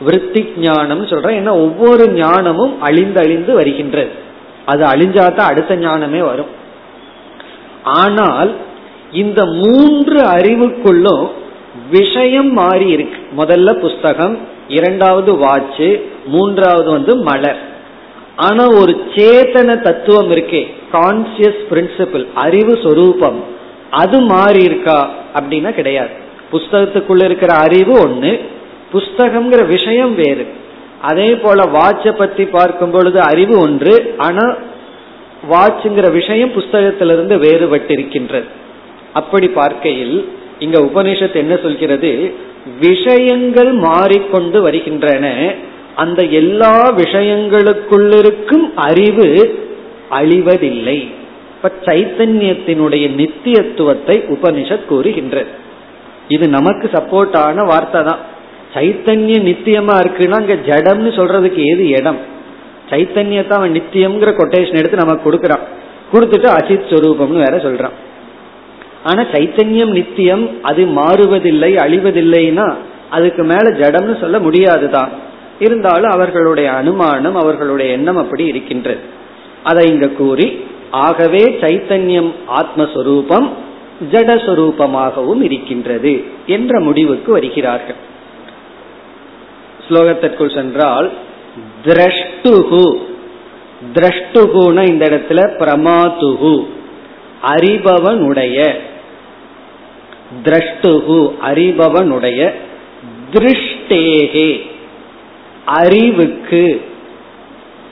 விருத்தி 0.00 0.52
ஞானம் 0.56 1.06
சொல்றேன் 1.06 1.36
ஏன்னா 1.40 1.50
ஒவ்வொரு 1.50 2.08
ஞானமும் 2.08 2.82
அழிந்து 2.82 3.20
அழிந்து 3.20 3.54
வருகின்றது. 3.54 4.10
அது 4.64 4.84
அழிஞ்சாதான் 4.84 5.50
அடுத்த 5.52 5.76
ஞானமே 5.76 6.20
வரும். 6.20 6.58
ஆனால் 7.92 8.50
இந்த 9.12 9.40
மூன்று 9.60 10.18
அறிவுக்குள்ளும் 10.36 11.26
விஷயம் 11.90 12.50
மாறி 12.52 12.88
இருக்கு. 12.88 13.18
முதல்ல 13.38 13.70
புஸ்தகம் 13.84 14.34
இரண்டாவது 14.68 15.32
வாட்சு 15.44 15.88
மூன்றாவது 16.26 16.88
வந்து 16.90 17.12
மலர். 17.28 17.60
ஆனா 18.36 18.64
ஒரு 18.80 18.92
சேத்தன 19.14 19.78
தத்துவம் 19.80 20.30
இருக்கே 20.30 20.62
கான்சியஸ் 20.92 21.60
பிரின்சிபிள் 21.70 22.24
அறிவு 22.34 22.74
சொரூபம். 22.84 23.38
அது 24.02 24.18
மாறி 24.32 24.62
இருக்கா 24.64 25.00
அப்படின்னா 25.34 25.70
கிடையாது. 25.70 26.14
புஸ்தகத்துக்குள்ள 26.52 27.24
இருக்கிற 27.24 27.52
அறிவு 27.66 27.94
ஒண்ணு 28.06 28.32
புஸ்தகம்ங்கிற 28.92 29.62
விஷயம் 29.66 30.14
வேறு. 30.14 30.46
அதே 31.02 31.28
போல 31.42 31.62
வாட்சை 31.76 32.12
பத்தி 32.12 32.44
பார்க்கும் 32.56 32.90
பொழுது 32.90 33.18
அறிவு 33.22 33.54
ஒன்று 33.58 33.94
ஆனா 34.18 34.44
வாட்சுங்கிற 35.48 36.12
விஷயம் 36.12 36.52
புஸ்தகத்திலிருந்து 36.52 37.36
வேறுபட்டிருக்கின்றது. 37.38 38.44
அப்படி 39.12 39.48
பார்க்கையில் 39.48 40.28
இங்க 40.58 40.80
உபனிஷத் 40.80 41.34
என்ன 41.34 41.56
சொல்கிறது? 41.56 42.32
விஷயங்கள் 42.80 43.72
மாறிக்கொண்டு 43.72 44.62
வருகின்றன. 44.62 45.54
அந்த 45.96 46.22
எல்லா 46.22 46.92
விஷயங்களுக்குள்ளிருக்கும் 46.92 48.74
அறிவு 48.74 49.58
அழிவதில்லை. 50.10 51.12
இப்ப 51.56 51.72
சைத்தன்யத்தினுடைய 51.84 53.04
நித்தியத்துவத்தை 53.20 54.36
உபனிஷத் 54.36 54.84
கூறுகின்றது. 54.84 55.48
இது 56.28 56.48
நமக்கு 56.48 56.90
சப்போர்ட்டான 56.92 57.66
வார்த்தை 57.66 58.02
தான் 58.02 58.18
சைத்தன்யம் 58.74 59.46
நித்தியமா 59.46 59.94
இருக்குன்னா 60.00 60.30
அங்க 60.30 60.54
ஜடம்னு 60.54 61.10
சொல்றதுக்கு 61.18 61.64
ஏது 61.64 61.88
இடம்? 61.88 62.38
சைத்தன்யத்தை 62.90 63.50
அவன் 63.50 63.72
நித்தியம்ங்கிற 63.72 64.30
கொட்டேஷன் 64.32 64.78
எடுத்து 64.78 64.96
நமக்கு 64.96 65.32
கொடுக்கறான். 65.32 65.64
கொடுத்துட்டு 66.12 66.48
அசித் 66.58 66.88
ஸ்வரூபம்னு 66.90 67.42
வேற 67.44 67.56
சொல்றான். 67.56 67.96
ஆனா 69.04 69.22
சைத்தன்யம் 69.22 69.90
நித்தியம் 69.90 70.62
அது 70.62 70.84
மாறுவதில்லை 70.84 71.72
அழிவதில்லைன்னா 71.76 72.74
அதுக்கு 73.10 73.42
மேல 73.42 73.70
ஜடம்னு 73.70 74.20
சொல்ல 74.20 74.38
முடியாதுதான். 74.38 75.10
இருந்தாலும் 75.58 76.10
அவர்களுடைய 76.10 76.72
அனுமானம் 76.72 77.36
அவர்களுடைய 77.36 77.92
எண்ணம் 77.92 78.16
அப்படி 78.16 78.46
இருக்கின்றது. 78.46 79.00
அதை 79.62 79.88
இங்க 79.88 80.08
கூறி 80.08 80.64
ஆகவே 80.90 81.58
சைத்தன்யம் 81.60 82.32
ஆத்மஸ்வரூபம் 82.56 83.48
ஜடஸ்வரூபமாகவும் 84.12 85.42
இருக்கின்றது 85.42 86.24
என்ற 86.46 86.80
முடிவுக்கு 86.80 87.32
வருகிறார்கள். 87.32 87.98
ஸ்லோகத்திற்குள் 89.88 90.54
சென்றால் 90.54 91.10
திரஷ்டுகு 91.84 93.08
திரஷ்டுகுன 93.94 94.88
இந்த 94.88 95.08
இடத்துல 95.08 95.52
பிரமாதுகு 95.58 96.66
அறிபவனுடைய. 97.42 98.74
திரஷ்டுகு 100.44 101.34
அறிபவனுடைய. 101.42 102.52
திருஷ்டேகே. 103.32 104.70
அறிவுக்கு. 105.64 106.80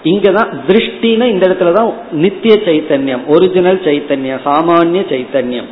இங்கதான் 0.04 0.60
திருஷ்டினா 0.68 1.24
இந்த 1.24 1.48
இடத்துலதான் 1.48 1.94
நித்திய 2.10 2.54
சைத்தன்யம் 2.54 3.26
ஒரிஜினல் 3.26 3.80
சைத்தன்யம் 3.80 4.40
சாமானிய 4.44 5.04
சைத்தன்யம். 5.08 5.68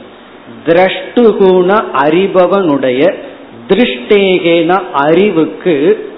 திரஷ்டுகுண 0.66 1.84
அறிபவனுடைய. 1.94 3.14
திருஷ்டேகேன 3.68 4.82
அறிவுக்கு. 4.92 6.10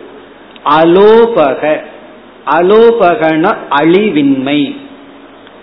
அலோபக. 0.76 1.80
அலோபகன 2.50 3.56
அழிவின்மை. 3.70 4.76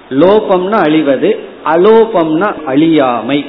லோபம்னா 0.10 0.72
அழிவது 0.72 1.40
அலோபம்னா 1.66 2.50
அழியாமை. 2.68 3.46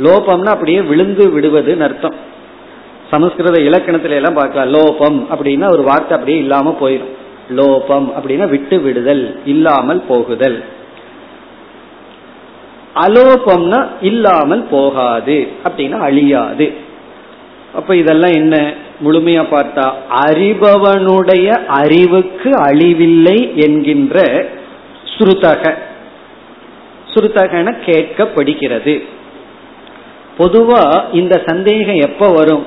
லோபம்னா 0.00 0.48
அப்படியே 0.48 0.80
விழுந்து 0.80 1.28
விடுவதுன்னு 1.28 1.80
அர்த்தம். 1.80 2.14
சமஸ்கிருத 3.10 3.60
இலக்கணத்துல 3.60 4.10
எல்லாம் 4.10 4.34
பார்க்கலாம். 4.34 4.74
லோபம் 4.74 5.18
அப்படின்னா 5.34 5.70
ஒரு 5.70 5.82
வார்த்தை 5.82 6.10
அப்படியே 6.10 6.38
இல்லாம 6.38 6.76
போயிடும் 6.80 7.12
லோபம் 7.56 8.06
அப்படின்னா 8.18 8.48
விட்டு 8.48 8.80
விடுதல் 8.80 9.40
இல்லாமல் 9.44 10.02
போகுதல். 10.08 10.64
அலோபம்னா 12.94 13.86
இல்லாமல் 14.00 14.64
போகாது 14.70 15.48
அப்படின்னா 15.64 15.98
அழியாது. 15.98 16.72
அப்ப 17.74 17.96
இதெல்லாம் 17.96 18.32
என்ன? 18.32 18.74
முழுமையா 19.04 19.44
பார்த்தா 19.50 19.92
அறிபவனுடைய 20.26 21.46
அறிவுக்கு 21.66 22.50
அழிவில்லை 22.50 23.54
என்கின்ற 23.54 24.46
சுருதக 25.18 25.74
ஸ்ருதகன 27.14 27.74
கேட்கப்படுகிறது. 27.86 29.02
பொதுவா 30.38 31.04
இந்த 31.12 31.42
சந்தேகம் 31.46 32.00
எப்ப 32.00 32.28
வரும்? 32.28 32.66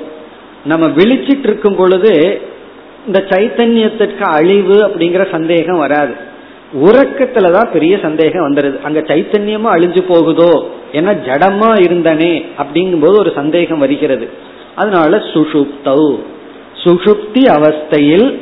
நம்ம 0.65 0.87
விழிச்சிட்டு 0.87 1.39
இருக்கும் 1.39 1.75
பொழுது 1.75 2.41
இந்த 3.05 3.25
சைத்தன்யத்திற்கு 3.29 4.19
அழிவு 4.19 4.87
அப்படிங்கிற 4.87 5.31
சந்தேகம் 5.31 5.77
வராது. 5.77 6.13
உறக்கத்துலதான் 6.85 7.71
பெரிய 7.71 7.99
சந்தேகம் 8.01 8.53
வந்துடுது 8.53 8.81
அங்க 8.81 8.99
சைத்தன்யமா 8.99 9.69
அழிஞ்சு 9.73 10.01
போகுதோ? 10.01 10.69
ஏன்னா 10.91 11.17
ஜடமா 11.25 11.69
இருந்தனே 11.79 12.45
அப்படிங்கும் 12.57 13.01
போது 13.01 13.19
ஒரு 13.19 13.31
சந்தேகம் 13.35 13.77
வருகிறது. 13.77 14.53
அதனால 14.75 15.17
சுஷுப்தௌ. 15.17 16.15
சுஷுப்தி 16.83 17.43
அவஸ்தையில் 17.47 18.39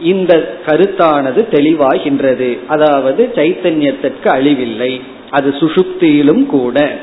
இந்த 0.00 0.58
கருத்தானது 0.66 1.46
தெளிவாகின்றது. 1.50 2.58
அதாவது 2.66 3.32
சைத்தன்யத்திற்கு 3.34 4.26
அழிவில்லை. 4.26 5.00
அது 5.30 5.50
சுஷுப்தியிலும் 5.50 6.46
கூட. 6.46 6.98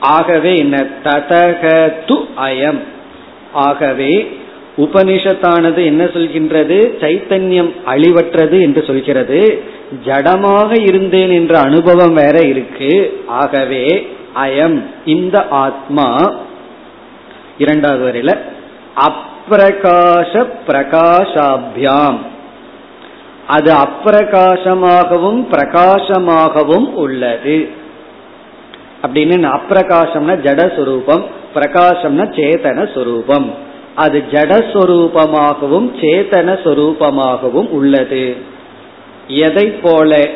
ஆகவே 0.00 0.56
என்ன? 0.56 0.86
ததகது 1.04 2.24
அயம். 2.36 2.78
ஆகவே 3.52 4.38
உபனிஷத்தானது 4.78 5.84
என்ன 5.84 6.04
சொல்கின்றது? 6.04 6.92
சைத்தன்யம் 7.00 7.72
அழிவற்றது 7.86 8.60
என்று 8.60 8.84
சொல்கிறது. 8.86 9.62
ஜடமாக 10.04 10.80
இருந்தேன் 10.80 11.30
என்ற 11.30 11.58
அனுபவம் 11.58 12.14
வேற 12.14 12.38
இருக்கு. 12.38 13.20
ஆகவே 13.26 14.08
அயம் 14.44 14.82
இந்த 15.04 15.46
ஆத்மா 15.48 16.32
இரண்டாவது 17.60 18.02
வரையில 18.04 18.38
அப்பிரகாச 18.96 20.46
பிரகாஷாபியாம். 20.68 22.18
அது 23.46 23.74
அப்பிரகாசமாகவும் 23.74 25.46
பிரகாசமாகவும் 25.50 26.92
உள்ளது. 26.92 27.68
அப்படின்னு 29.02 29.60
அப்பிரகாசம்னா 29.60 30.34
ஜடஸ்வரூபம் 30.42 31.24
பிரகாசம்னா 31.54 32.24
சேதன 32.36 32.94
சொரூபம் 32.94 33.54
அது 33.94 34.22
ஜடஸ்வரூபமாகவும் 34.30 35.88
சேதன 36.00 36.58
சொரூபமாகவும் 36.64 37.68
உள்ளது. 37.68 38.36
எதை 39.26 39.66
போல? 39.82 40.28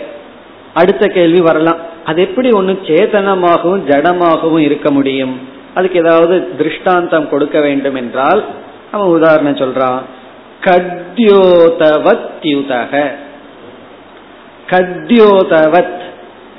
அடுத்த 0.74 1.06
கேள்வி 1.06 1.40
வரலாம். 1.40 1.76
அது 2.04 2.22
எப்படி 2.22 2.50
ஒன்னு 2.50 2.72
சேதனமாகவும் 2.72 3.84
ஜடமாகவும் 3.86 4.58
இருக்க 4.58 4.90
முடியும்? 4.90 5.52
அதுக்கு 5.74 5.98
ஏதாவது 5.98 6.56
திருஷ்டாந்தம் 6.56 7.28
கொடுக்க 7.28 7.60
வேண்டும் 7.60 7.94
என்றால் 7.94 8.44
அவன் 8.90 9.08
உதாரணம் 9.08 9.56
சொல்றான் 9.56 10.02
கத்தியோதவத் 10.60 12.28
யுதக 12.40 13.14
கத்யோதவத் 14.70 16.02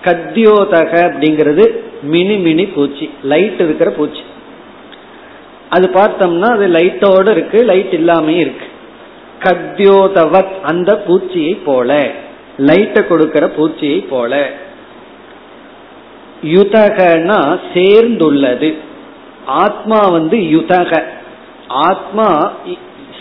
கத்யோதக 0.03 0.91
அப்படிங்கிறது 1.05 1.63
மினி 2.01 2.35
மினி 2.37 2.65
பூச்சி 2.65 3.09
லைட் 3.23 3.61
இருக்கிற 3.61 3.91
பூச்சி. 3.91 4.23
அது 5.69 5.89
பார்த்தோம்னா 5.93 6.49
அது 6.51 6.67
லைட்டோட 6.67 7.31
இருக்கு 7.31 7.63
லைட் 7.63 7.93
இல்லாமையும் 7.93 8.43
இருக்கு. 8.45 8.67
கத்யோதவத் 9.43 10.61
அந்த 10.61 11.03
பூச்சியை 11.07 11.57
போல 11.65 12.11
லைட்டை 12.57 13.07
கொடுக்கிற 13.07 13.47
பூச்சியை 13.47 14.07
போல. 14.09 14.49
யுதகனா 16.43 17.59
சேர்ந்துள்ளது. 17.73 18.69
ஆத்மா 19.45 20.07
வந்து 20.07 20.49
யுதக. 20.49 21.03
ஆத்மா 21.67 22.51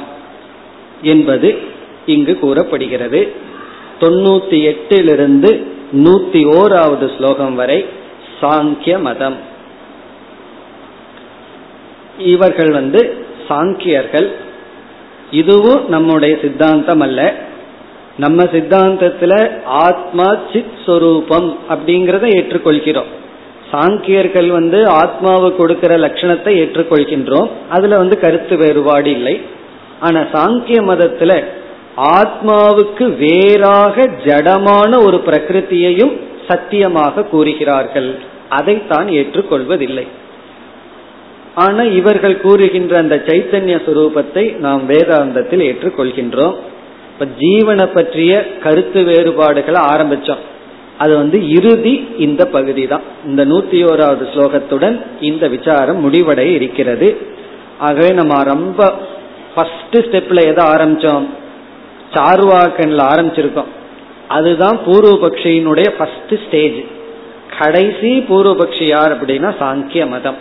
என்பது 1.01 1.57
இங்கு 2.05 2.39
கூறப்படுகிறது. 2.39 3.33
தொண்ணூத்தி 3.99 4.59
எட்டிலிருந்து 4.63 5.63
நூத்தி 5.91 6.41
ஓராவது 6.55 7.17
ஸ்லோகம் 7.17 7.55
வரை 7.55 7.85
சாங்கிய 8.41 9.01
மதம். 9.01 9.37
இவர்கள் 12.17 12.71
வந்து 12.71 13.25
சாங்கியர்கள். 13.49 14.31
இதுவும் 15.31 15.89
நம்முடைய 15.89 16.37
சித்தாந்தம் 16.41 16.99
அல்ல. 16.99 17.35
நம்ம 18.17 18.43
சித்தாந்தத்துல 18.43 19.63
ஆத்மா 19.63 20.37
சித் 20.53 20.77
சொரூபம் 20.85 21.57
அப்படிங்கறத 21.69 22.25
ஏற்றுக்கொள்கிறோம். 22.39 23.11
சாங்கியர்கள் 23.71 24.47
வந்து 24.47 24.79
ஆத்மாவு 24.83 25.55
கொடுக்கிற 25.55 25.97
லட்சணத்தை 25.97 26.51
ஏற்றுக்கொள்கின்றோம். 26.61 27.49
அதுல 27.69 27.97
வந்து 27.97 28.19
கருத்து 28.19 28.57
வேறுபாடு 28.57 29.11
இல்லை. 29.11 29.41
ஆனா 29.99 30.19
சாங்கிய 30.19 30.79
மதத்துல 30.91 31.43
ஆத்மாவுக்கு 31.95 33.05
வேறாக 33.17 34.03
ஜடமான 34.25 34.91
ஒரு 35.05 35.17
பிரகிருத்தியையும் 35.25 36.13
சத்தியமாக 36.47 37.23
கூறுகிறார்கள். 37.23 38.15
அதைத்தான் 38.49 39.07
ஏற்றுக்கொள்வதில்லை. 39.07 40.07
ஆனா 41.55 41.83
இவர்கள் 41.83 42.41
கூறுகின்ற 42.41 42.97
அந்த 42.97 43.15
சைத்தன்ய 43.25 43.75
சுரூபத்தை 43.85 44.57
நாம் 44.57 44.89
வேதாந்தத்தில் 44.89 45.63
ஏற்றுக்கொள்கின்றோம். 45.69 46.55
இப்ப 47.11 47.27
ஜீவனை 47.39 47.87
பற்றிய 47.93 48.33
கருத்து 48.63 49.03
வேறுபாடுகளை 49.03 49.81
ஆரம்பிச்சோம். 49.81 50.43
அது 50.97 51.15
வந்து 51.15 51.49
இறுதி 51.49 52.07
இந்த 52.17 52.45
பகுதி 52.45 52.87
தான் 52.87 53.01
இந்த 53.25 53.45
நூத்தி 53.45 53.79
ஓராவது 53.85 54.25
ஸ்லோகத்துடன் 54.33 55.01
இந்த 55.19 55.47
விசாரம் 55.47 56.11
முடிவடைய 56.11 56.45
இருக்கிறது. 56.45 57.17
ஆகவே 57.79 58.09
நம்ம 58.09 58.43
ரொம்ப 58.43 58.93
ஃபர்ஸ்ட் 59.55 59.97
ஸ்டெப்ல 59.97 60.39
எதை 60.45 60.65
ஆரம்பிச்சோம்? 60.65 61.27
சார்வாக்கன்ல 62.13 63.01
ஆரம்பிச்சிருக்கோம். 63.13 63.69
அதுதான் 64.27 64.79
பூர்வபக்ஷியினுடைய 64.85 65.89
ஃபர்ஸ்ட் 65.97 66.47
ஸ்டேஜ் 66.47 66.83
கடைசி 67.59 68.25
பூர்வபக்ஷி 68.29 68.83
யார் 68.83 69.25
அப்படின்னா 69.25 69.55
சாங்கிய 69.59 70.07
மதம். 70.07 70.35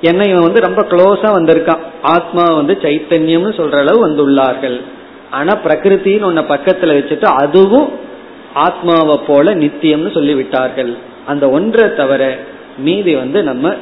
என்ன 0.00 0.24
இவன் 0.24 0.42
வந்து 0.42 0.60
ரொம்ப 0.60 0.82
க்ளோஸா 0.82 1.28
வந்திருக்கான். 1.38 1.78
ஆத்மா 2.02 2.54
வந்து 2.54 2.78
சைத்தன்யம்னு 2.82 3.52
சொல்ற 3.60 3.78
அளவு 3.78 4.08
வந்துள்ளார்கள். 4.08 4.80
ஆனா 5.30 5.58
பிரகிருத்தின்னு 5.64 6.28
ஒன்ன 6.30 6.44
பக்கத்துல 6.48 6.94
வச்சுட்டு 6.98 7.24
அதுவும் 7.24 7.92
ஆத்மாவை 8.54 9.20
போல 9.26 9.54
நித்தியம்னு 9.54 10.12
சொல்லிவிட்டார்கள். 10.16 10.96
அந்த 11.30 11.50
ஒன்றை 11.50 11.94
தவிர 11.94 12.22
மீதி 12.78 13.12
வந்து 13.14 13.42
நம்ம 13.42 13.74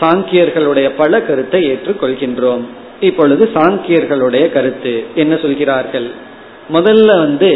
சாங்கியர்களுடைய 0.00 0.88
பல 0.96 1.22
கருத்தை 1.22 1.60
ஏற்றுக்கொள்கின்றோம். 1.72 2.64
இப்பொழுது 3.00 3.44
சாங்கியர்களுடைய 3.54 4.46
கருத்து 4.52 4.92
என்ன 5.14 5.36
சொல்கிறார்கள்? 5.36 6.08
முதல்ல 6.72 7.10
வந்து 7.18 7.50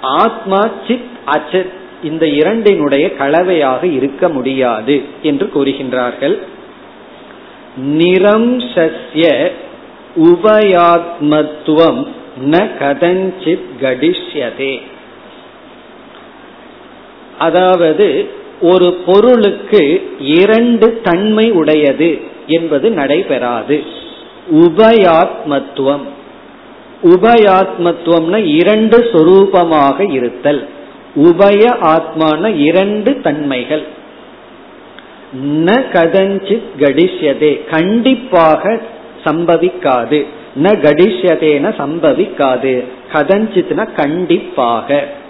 ஆத்மா 0.00 0.60
சித் 0.86 1.10
அச்சத் 1.26 1.72
இந்த 2.02 2.24
இரண்டினுடைய 2.26 3.04
கலவையாக 3.16 3.86
இருக்க 3.86 4.28
முடியாது 4.28 5.02
என்று 5.22 5.46
கூறுகின்றார்கள். 5.54 6.36
நிரம்சஸ்ய 7.98 9.50
உபயாத்மத்துவம் 10.22 12.00
ந 12.50 12.54
கதஞ்சித் 12.80 13.68
கடிஷ்யதே 13.82 14.72
அதாவது 17.42 18.06
ஒரு 18.60 18.88
பொருளுக்கு 19.06 19.82
இரண்டு 20.18 21.00
தன்மை 21.02 21.50
உடையது 21.50 22.10
என்பது 22.46 22.90
நடைபெறாது. 22.90 23.82
உபயாத்மத்துவம். 24.52 26.06
உபயாத்மத்துவம்னா 27.02 28.44
இரண்டு 28.44 28.98
சொரூபமாக 28.98 30.12
இருத்தல். 30.12 30.68
உபய 31.16 31.76
ஆத்மான 31.82 32.56
இரண்டு 32.58 33.20
தன்மைகள். 33.20 33.82
ந 35.44 35.68
கதஞ்சித் 35.92 36.68
கடிஷ்யதே. 36.78 37.52
கண்டிப்பாக 37.70 38.80
சம்பவிக்காது. 39.24 40.26
ந 40.62 40.66
கடிஷ்யதேன 40.84 41.66
சம்பவிக்காது. 41.78 42.84
கதஞ்சித்னா 43.12 43.92
கண்டிப்பாக. 43.92 45.20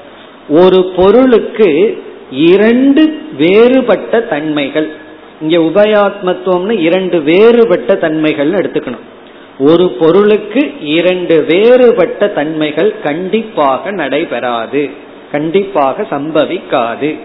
ஒரு 0.49 0.93
பொருளுக்கு 0.97 2.03
இரண்டு 2.31 3.19
வேறுபட்ட 3.39 4.21
தன்மைகள். 4.21 4.93
இங்க 5.41 5.59
உபயாத்மத்துவம்னு 5.59 6.79
இரண்டு 6.79 7.21
வேறுபட்ட 7.21 7.95
தன்மைகள் 7.95 8.51
எடுத்துக்கணும். 8.51 9.11
ஒரு 9.59 9.89
பொருளுக்கு 9.89 10.73
இரண்டு 10.81 11.43
வேறுபட்ட 11.43 12.29
தன்மைகள் 12.29 12.95
கண்டிப்பாக 13.05 13.91
நடைபெறாது. 13.91 14.91
கண்டிப்பாக 15.33 16.07
சம்பவிக்காது. 16.11 17.19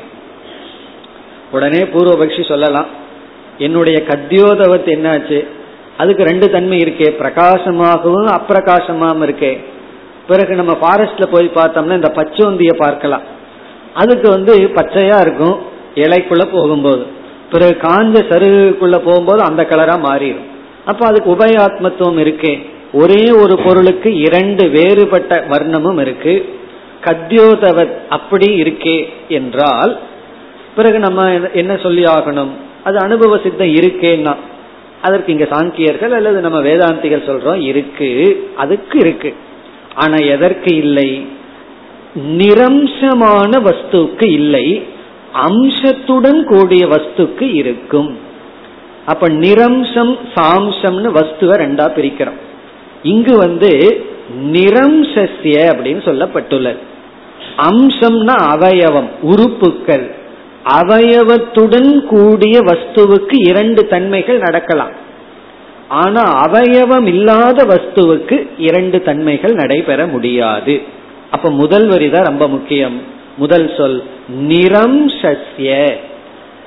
உடனே 1.52 1.78
பூர்வபக்ஷி 1.78 2.48
சொல்லலாம் 2.48 2.86
என்னுடைய 3.58 4.04
கத்தியோதவத்து 4.08 4.88
என்னாச்சு? 4.88 5.48
அதுக்கு 5.98 6.24
ரெண்டு 6.24 6.50
தன்மை 6.50 6.82
இருக்கே 6.82 7.16
பிரகாசமாகவும் 7.20 8.28
அப்பிரகாசமாகவும் 8.28 9.28
இருக்கே. 9.28 9.64
பிறகு 10.28 10.56
நம்ம 10.56 10.78
ஃபாரஸ்ட்ல 10.82 11.26
போய் 11.26 11.52
பார்த்தோம்னா 11.56 11.96
இந்த 11.96 12.12
பச்சோந்திய 12.16 12.74
பார்க்கலாம். 12.74 13.22
அதுக்கு 13.94 14.30
வந்து 14.30 14.58
பச்சையா 14.58 15.22
இருக்கும் 15.22 15.60
இலைக்குள்ள 15.96 16.48
போகும்போது. 16.52 17.06
பிறகு 17.52 17.78
காஞ்ச 17.82 18.16
சருகுக்குள்ள 18.32 18.98
போகும்போது 18.98 19.42
அந்த 19.42 19.68
கலரா 19.70 19.98
மாறிடும். 20.10 20.46
அப்ப 20.86 21.06
அதுக்கு 21.06 21.32
உபயாத்மத்துவம் 21.32 22.20
இருக்கே. 22.24 22.66
ஒரே 22.94 23.32
ஒரு 23.32 23.58
பொருளுக்கு 23.58 24.18
இரண்டு 24.18 24.70
வேறுபட்ட 24.70 25.46
வர்ணமும் 25.50 26.02
இருக்கு. 26.02 26.56
கத்தியோதவத் 27.04 27.98
அப்படி 28.10 28.62
இருக்கே 28.62 29.10
என்றால் 29.28 30.00
பிறகு 30.76 31.00
நம்ம 31.00 31.40
என்ன 31.54 31.78
சொல்லி 31.78 32.04
ஆகணும்? 32.04 32.50
அது 32.84 33.00
அனுபவ 33.00 33.40
சித்தம் 33.44 33.68
இருக்கேன்னா 33.68 34.36
அதற்கு 35.02 35.32
இங்க 35.32 35.44
சாங்கியர்கள் 35.44 36.10
அல்லது 36.10 36.42
நம்ம 36.42 36.62
வேதாந்திகள் 36.62 37.28
சொல்றோம் 37.30 37.62
இருக்கு. 37.62 38.44
அதுக்கு 38.56 39.00
இருக்கு. 39.00 39.34
ஆனா 39.98 40.16
எதற்கு 40.16 40.76
இல்லை? 40.76 41.28
நிரம்சமான 42.38 43.60
வஸ்துக்கு 43.60 44.26
இல்லை. 44.32 44.84
அம்சத்துடன் 45.34 46.44
கூடிய 46.44 46.86
வஸ்துக்கு 46.86 47.54
இருக்கும். 47.54 48.18
அப்ப 49.06 49.30
நிரம்சம் 49.30 50.20
சாம்சம்னு 50.36 51.12
வஸ்துவ 51.12 51.56
ரெண்டா 51.56 51.88
பிரிக்கிறோம். 51.96 52.40
இங்கு 53.04 53.38
வந்து 53.38 53.72
நிரம்சசிய 54.52 55.58
அப்படின்னு 55.74 56.02
சொல்லப்பட்டுள்ளது. 56.10 56.78
அம்சம்னா 57.58 58.36
அவயவம் 58.56 59.10
உறுப்புக்கள். 59.22 60.06
அவயவத்துடன் 60.82 62.02
கூடிய 62.02 62.60
வஸ்துவுக்கு 62.60 63.36
இரண்டு 63.48 63.88
தன்மைகள் 63.88 64.38
நடக்கலாம். 64.38 65.06
ஆனா 65.90 66.22
அவயவம் 66.22 67.06
இல்லாத 67.06 67.66
வஸ்துவுக்கு 67.66 68.50
இரண்டு 68.58 69.02
தன்மைகள் 69.02 69.54
நடைபெற 69.54 70.08
முடியாது. 70.08 70.82
அப்ப 71.32 71.50
முதல் 71.50 71.90
வரிதான் 71.90 72.24
ரொம்ப 72.24 72.48
முக்கியம். 72.48 73.02
முதல் 73.38 73.72
சொல் 73.78 74.04
நிரம்சஸ்ய 74.48 75.96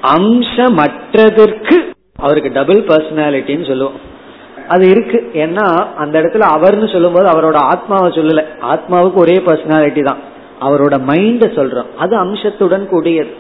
அம்சமற்றதற்கு 0.03 1.93
அவருக்கு 2.17 2.53
டபுள் 2.53 2.85
பர்சனாலிட்டின்னு 2.85 3.67
சொல்லுவோம். 3.67 4.09
அது 4.69 4.89
இருக்கு. 4.89 5.31
ஏன்னா 5.35 5.95
அந்த 5.95 6.21
இடத்துல 6.21 6.39
அவர்னு 6.39 6.93
சொல்லும்போது 6.93 7.29
அவரோட 7.29 7.55
ஆத்மாவை 7.55 8.13
சொல்லல. 8.13 8.45
ஆத்மாவுக்கு 8.63 9.15
ஒரே 9.15 9.43
பர்சனாலிட்டி 9.47 10.05
தான். 10.05 10.19
அவரோட 10.61 11.01
மைண்ட 11.07 11.47
சொல்றோம். 11.47 11.97
அது 11.99 12.17
அம்சத்துடன் 12.17 12.89
கூடியது. 12.89 13.31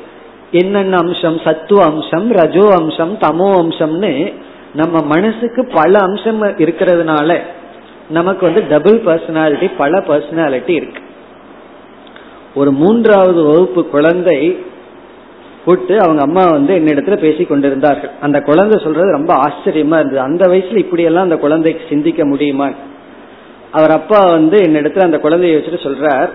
என்னென்ன 0.51 0.97
அம்சம்? 0.97 1.41
சத்துவ 1.45 1.85
அம்சம் 1.85 2.33
ரஜோ 2.33 2.75
அம்சம் 2.75 3.19
தமோ 3.21 3.53
அம்சம்னு 3.63 4.33
நம்ம 4.75 5.01
மனசுக்கு 5.01 5.71
பல 5.75 5.99
அம்சம் 5.99 6.43
இருக்கிறதுனால 6.43 7.39
நமக்கு 8.11 8.47
வந்து 8.47 8.69
டபுள் 8.69 9.01
பர்சனாலிட்டி 9.01 9.71
பல 9.77 9.99
பர்சனாலிட்டி 9.99 10.71
இருக்கு. 10.71 11.03
ஒரு 12.55 12.73
மூன்றாவது 12.73 13.43
வகுப்பு 13.43 13.87
குழந்தை 13.87 14.59
கூட்டு 15.65 16.01
அவங்க 16.01 16.23
அம்மா 16.23 16.45
வந்து 16.45 16.77
என்னிடத்துல 16.77 17.17
பேசி 17.17 17.45
கொண்டிருந்தார்கள். 17.45 18.11
அந்த 18.21 18.41
குழந்தை 18.41 18.81
சொல்றது 18.83 19.11
ரொம்ப 19.11 19.35
ஆச்சரியமா 19.35 19.73
இருந்தது. 19.73 20.21
அந்த 20.21 20.47
வயசுல 20.47 20.77
இப்படி 20.77 21.03
எல்லாம் 21.03 21.23
அந்த 21.23 21.37
குழந்தைக்கு 21.37 21.85
சிந்திக்க 21.89 22.25
முடியுமா? 22.25 22.71
அவர் 23.71 23.91
அப்பா 23.91 24.25
வந்து 24.25 24.59
என்னிடத்துல 24.59 25.03
அந்த 25.03 25.21
குழந்தைய 25.23 25.59
வச்சுட்டு 25.59 25.87
சொல்றார் 25.87 26.29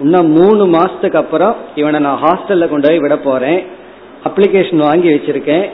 இன்னும் 0.00 0.30
மூணு 0.30 0.66
மாசத்துக்கு 0.66 1.16
அப்புறம் 1.16 1.56
இவனை 1.74 2.00
நான் 2.00 2.22
ஹாஸ்டல்ல 2.22 2.68
கொண்டு 2.68 2.88
போய் 2.88 2.98
விட 2.98 3.16
போறேன். 3.16 3.64
அப்ளிகேஷன் 4.24 4.76
வாங்கி 4.76 5.08
வச்சிருக்கேன். 5.08 5.68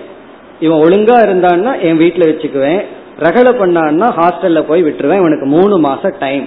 இவன் 0.64 0.83
ஒழுங்கா 0.83 1.16
இருந்தான்னா 1.27 1.72
என் 1.81 1.98
வீட்டுல 1.98 2.24
வச்சுக்குவேன். 2.31 2.83
ரகலை 3.18 3.53
பண்ணான்னா 3.61 4.07
ஹாஸ்டல்ல 4.18 4.61
போய் 4.62 4.85
விட்டுருவேன். 4.85 5.22
இவனுக்கு 5.22 5.46
மூணு 5.46 5.79
மாசம் 5.79 6.14
டைம் 6.18 6.46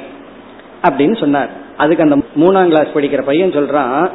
அப்படின்னு 0.87 1.17
சொன்னார். 1.19 1.49
அதுக்கு 1.77 2.03
அந்த 2.03 2.15
மூணாம் 2.15 2.67
கிளாஸ் 2.67 2.95
படிக்கிற 2.95 3.21
பையன் 3.21 3.51
சொல்றான் 3.51 4.09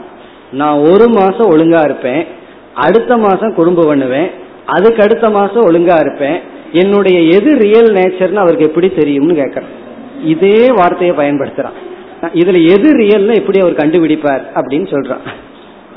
நான் 0.52 0.78
ஒரு 0.78 1.08
மாசம் 1.08 1.50
ஒழுங்கா 1.50 1.84
இருப்பேன். 1.84 2.24
அடுத்த 2.74 3.16
மாசம் 3.16 3.54
குறும்பு 3.54 3.86
பண்ணுவேன். 3.86 4.30
அதுக்கு 4.66 5.02
அடுத்த 5.02 5.30
மாசம் 5.30 5.66
ஒழுங்கா 5.68 5.96
இருப்பேன். 6.00 6.40
என்னுடைய 6.72 7.18
எது 7.38 7.50
ரியல் 7.58 7.92
நேச்சர்னு 7.92 8.42
அவருக்கு 8.42 8.66
எப்படி 8.66 8.88
தெரியும்னு 8.90 9.34
கேட்கறான். 9.42 9.70
இதே 10.24 10.66
வார்த்தையை 10.68 11.16
பயன்படுத்துறான். 11.16 11.78
இதுல 12.34 12.58
எது 12.68 12.88
ரியல்னு 12.98 13.34
எப்படி 13.34 13.58
அவர் 13.60 13.80
கண்டுபிடிப்பார் 13.82 14.44
அப்படின்னு 14.54 14.88
சொல்றான். 14.94 15.24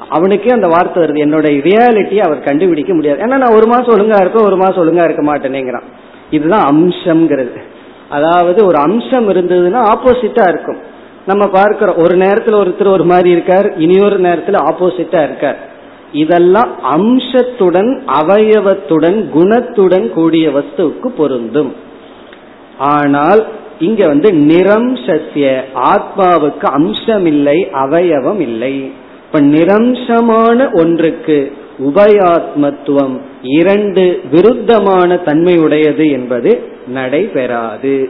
அவனுக்கே 0.10 0.50
அந்த 0.50 0.68
வார்த்தை 0.68 1.04
வருது. 1.04 1.24
என்னோட 1.26 1.48
ரியாலிட்டியை 1.70 2.20
அவர் 2.20 2.39
கண்டுபிடிக்க 2.39 2.94
முடியாது. 2.94 3.24
ஏன்னா 3.24 3.38
நான் 3.38 3.56
ஒரு 3.56 3.68
மாசம் 3.68 3.96
ஒழுங்கா 3.98 4.20
இருப்பேன் 4.22 4.46
ஒரு 4.46 4.56
மாசம் 4.56 4.82
ஒழுங்கா 4.84 5.04
இருக்க 5.04 5.34
மாட்டேனேங்கிறான். 5.34 5.88
இதுதான் 6.30 6.65
அம்சம்ங்கிறது. 6.74 7.62
அதாவது 8.10 8.65
ஒரு 8.65 8.78
அம்சம் 8.78 9.30
இருந்ததுன்னா 9.30 9.80
ஆப்போசிட்டா 9.94 10.50
இருக்கும். 10.50 10.78
நம்ம 11.26 11.48
பார்க்கிறோம் 11.48 11.98
ஒரு 11.98 12.18
நேரத்துல 12.18 12.60
ஒருத்தர் 12.63 12.88
ஒரு 12.88 13.04
மாதிரி 13.04 13.30
இருக்கார் 13.30 13.78
இனியொரு 13.78 14.20
நேரத்துல 14.20 14.72
ஆப்போசிட்டா 14.72 15.24
இருக்கார். 15.24 15.74
இதெல்லாம் 16.12 16.82
அம்சத்துடன் 16.82 18.04
அவயவத்துடன் 18.08 19.30
குணத்துடன் 19.30 20.10
கூடிய 20.10 20.50
வஸ்துவுக்கு 20.50 21.08
பொருந்தும். 21.08 21.76
ஆனால் 22.78 23.46
இங்க 23.80 24.08
வந்து 24.08 24.32
நிரம்சசிய 24.32 25.63
ஆத்மாவுக்கு 25.76 26.63
அம்சம் 26.63 27.26
இல்லை 27.26 27.68
அவயவம் 27.72 28.39
இல்லை. 28.39 28.91
இப்ப 29.36 29.48
நிரம்சமான 29.48 30.74
ஒன்றுக்கு 30.74 31.58
உபயாத்மத்துவம் 31.80 33.19
இரண்டு 33.41 34.21
விருத்தமான 34.32 35.15
தன்மையுடையது 35.26 36.12
என்பது 36.12 36.63
நடைபெறாது. 36.88 38.10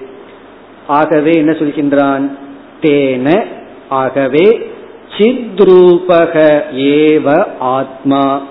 ஆகவே 0.88 1.32
என்ன 1.32 1.52
சொல்கின்றான்? 1.52 2.30
தேன 2.82 3.44
ஆகவே 3.90 4.72
சித்ரூபக 5.18 6.64
ஏவ 6.76 7.48
ஆத்மா. 7.60 8.42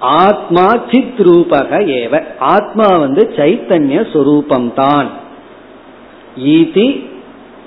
ஆத்மா 0.00 0.76
சித்ரூபக 0.76 1.84
ஏவ. 1.84 2.24
ஆத்மா 2.38 2.96
வந்து 2.96 3.32
சைத்தன்ய 3.36 4.06
சொரூபம்தான். 4.12 5.06
ஈதி 6.38 7.04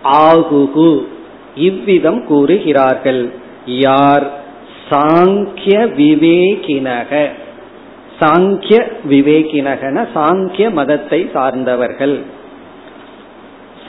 ஆகுகு. 0.04 1.06
இவ்விதம் 1.56 2.26
கூறுகிறார்கள். 2.26 3.42
யார்? 3.66 4.42
சாங்கிய 4.90 5.78
விவேகினக. 6.00 7.28
சாங்கிய 8.20 8.92
விவேகினகன 9.10 10.08
சாங்கிய 10.16 10.72
மதத்தை 10.72 11.30
சார்ந்தவர்கள். 11.34 12.22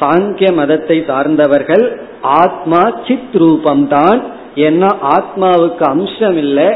சாங்கிய 0.01 0.55
மதத்தை 0.55 1.05
சார்ந்தவர்கள் 1.07 2.01
ஆத்மா 2.23 2.91
சித் 3.07 3.35
ரூபம்தான். 3.35 4.23
ஏன்னா 4.55 4.91
ஆத்மாவுக்கு 5.11 5.83
அம்சம் 5.83 6.37
இல்லை 6.37 6.67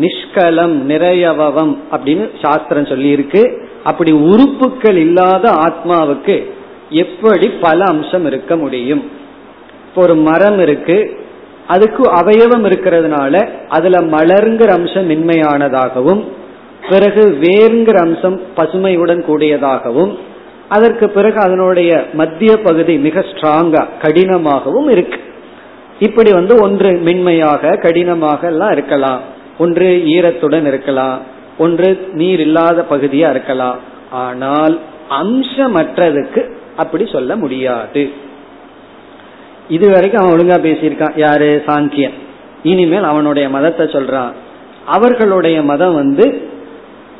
நிஷ்கலம் 0.00 0.74
நிறையவம் 0.88 1.76
அப்படின்னு 1.90 2.30
சாஸ்திரம் 2.42 2.86
சொல்லி 2.86 3.08
இருக்கு 3.08 3.68
அப்படி 3.84 4.12
உறுப்புகள் 4.12 4.96
இல்லாத 4.96 5.50
ஆத்மாவுக்கு 5.50 6.44
எப்படி 6.90 7.48
பல 7.48 7.84
அம்சம் 7.84 8.26
இருக்க 8.26 8.56
முடியும்? 8.56 9.10
இப்போ 9.88 10.02
ஒரு 10.02 10.14
மரம் 10.14 10.60
இருக்கு 10.60 11.26
அதுக்கு 11.68 12.02
அவயவம் 12.10 12.64
இருக்கிறதுனால 12.64 13.34
அதுல 13.68 14.00
மலருங்கிற 14.14 14.70
அம்சம் 14.78 15.08
மென்மையானதாகவும் 15.10 16.22
பிறகு 16.90 17.22
வேர்ங்கிற 17.44 17.96
அம்சம் 18.06 18.40
பசுமையுடன் 18.56 19.22
கூடியதாகவும் 19.28 20.12
அதற்கு 20.68 21.06
பிறகு 21.08 21.38
அதனுடைய 21.40 21.90
மத்திய 22.12 22.52
பகுதி 22.56 22.94
மிக 22.98 23.20
ஸ்ட்ராங்கா 23.20 23.82
கடினமாகவும் 24.02 24.88
இருக்கு. 24.90 25.20
இப்படி 25.98 26.30
வந்து 26.32 26.54
ஒன்று 26.62 26.90
மென்மையாக 27.08 27.78
கடினமாக 27.82 28.40
எல்லாம் 28.46 28.70
இருக்கலாம். 28.70 29.20
ஒன்று 29.58 29.88
ஈரத்துடன் 30.14 30.66
இருக்கலாம். 30.66 31.18
ஒன்று 31.58 31.88
நீர் 32.12 32.40
இல்லாத 32.40 32.84
பகுதியா 32.90 33.30
இருக்கலாம். 33.30 33.78
ஆனால் 34.24 34.74
அம்சமற்றதுக்கு 35.20 36.42
அப்படி 36.76 37.06
சொல்ல 37.12 37.36
முடியாது. 37.36 38.02
இதுவரைக்கும் 39.67 40.21
அவன் 40.21 40.35
ஒழுங்கா 40.35 40.57
பேசியிருக்கான் 40.63 41.17
யாரு 41.17 41.49
சாங்கியன் 41.67 42.17
இனிமேல் 42.63 43.11
அவனுடைய 43.11 43.45
மதத்தை 43.49 43.85
சொல்றான் 43.87 44.33
அவர்களுடைய 44.87 45.57
மதம் 45.63 45.95
வந்து 45.95 46.25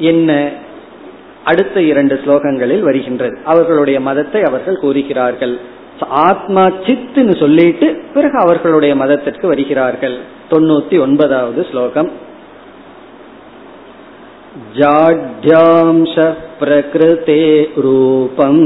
என்ன 0.04 0.32
அடுத்த 1.43 1.78
இரண்டு 1.84 2.15
ஸ்லோகங்களில் 2.23 2.84
வருகின்றது 2.84 3.36
அவர்களுடைய 3.43 3.97
மதத்தை 3.99 4.41
அவர்கள் 4.41 4.84
கூறுகிறார்கள் 4.84 5.56
ஆத்மா 6.26 6.63
சித்துன்னு 6.86 7.34
சொல்லிட்டு 7.39 7.88
பிறகு 8.13 8.38
அவர்களுடைய 8.38 8.93
மதத்திற்கு 8.95 9.45
வருகிறார்கள் 9.47 10.15
தொண்ணூத்தி 10.52 10.95
ஒன்பதாவது 10.99 11.62
ஸ்லோகம் 11.71 12.12
जाढ्यांश 14.73 16.15
प्रकृते 16.60 17.41
रूपम् 17.78 18.63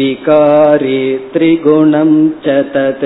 विकारे 0.00 1.00
त्रिगुणं 1.32 2.12
च 2.44 2.54
तत् 2.74 3.04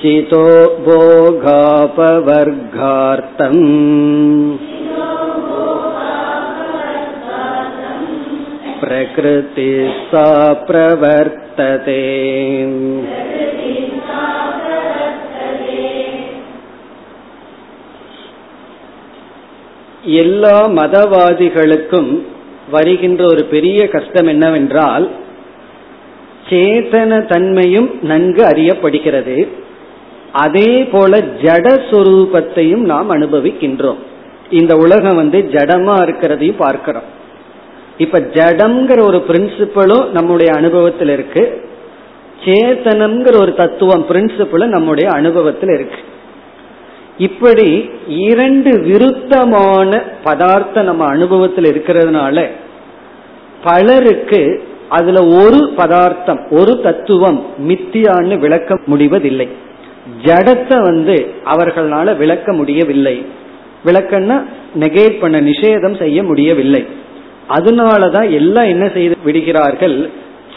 चितो 0.00 0.42
भोगापवर्गार्थम् 0.86 1.62
प्रकृति 8.80 9.70
सा 10.10 10.26
प्रवर्तते 10.68 12.00
எல்லா 20.13 20.69
மதவாதிகளுக்கும் 20.69 22.21
வருகின்ற 22.71 23.25
ஒரு 23.25 23.43
பெரிய 23.43 23.87
கஷ்டம் 23.87 24.27
என்னவென்றால் 24.27 25.09
சேதன 26.49 27.25
தன்மையும் 27.25 27.99
நன்கு 28.01 28.43
அறியப்படுகிறது. 28.43 29.47
அதே 30.31 30.83
போல 30.83 31.17
ஜடஸ்வரூபத்தையும் 31.17 32.85
நாம் 32.85 33.13
அனுபவிக்கின்றோம். 33.13 33.97
இந்த 34.49 34.75
உலகம் 34.75 35.15
வந்து 35.15 35.39
ஜடமா 35.39 35.95
இருக்கிறதையும் 35.95 36.55
பார்க்கிறோம். 36.57 37.17
இப்ப 37.97 38.19
ஜடம்ங்கிற 38.19 39.01
ஒரு 39.01 39.23
பிரின்சிபலும் 39.27 40.09
நம்முடைய 40.09 40.51
அனுபவத்தில் 40.51 41.09
இருக்கு. 41.09 41.69
சேத்தனம்ங்கிற 42.45 43.41
ஒரு 43.41 43.53
தத்துவம் 43.53 44.05
பிரின்சிபலும் 44.09 44.67
நம்முடைய 44.67 45.09
அனுபவத்தில் 45.09 45.69
இருக்கு. 45.69 45.97
இப்படி 47.19 47.69
இரண்டு 48.07 48.71
விருத்தமான 48.79 50.01
பதார்த்தம் 50.23 50.85
நம்ம 50.85 51.05
அனுபவத்தில் 51.05 51.69
இருக்கிறதுனால 51.71 52.47
பலருக்கு 53.63 54.41
அதுல 54.89 55.19
ஒரு 55.43 55.59
பதார்த்தம் 55.75 56.41
ஒரு 56.49 56.73
தத்துவம் 56.81 57.39
மித்தியான்னு 57.67 58.37
விளக்க 58.39 58.79
முடிவதில்லை. 58.85 59.47
ஜடத்தை 60.23 60.77
வந்து 60.81 61.15
அவர்களால 61.45 62.17
விளக்க 62.17 62.53
முடியவில்லை. 62.53 63.25
விளக்கன்னா 63.85 64.37
நெகேட் 64.79 65.19
பண்ண 65.19 65.41
நிஷேதம் 65.41 65.97
செய்ய 65.97 66.23
முடியவில்லை. 66.23 66.81
அதனாலதான் 67.49 68.29
எல்லாம் 68.31 68.71
என்ன 68.73 68.89
செய்து 68.89 69.17
விடுகிறார்கள்? 69.23 70.09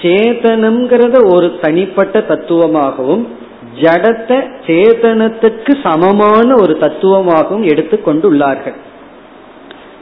சேதனம்ங்கிறத 0.03 1.16
ஒரு 1.35 1.59
தனிப்பட்ட 1.61 2.25
தத்துவமாகவும் 2.29 3.25
ஜடத்தை 3.80 4.51
சேதனத்துக்கு 4.66 5.74
சமமான 5.82 6.61
ஒரு 6.61 6.76
தத்துவமாகவும் 6.80 7.64
எடுத்துக்கொண்டுள்ளார்கள். 7.64 8.74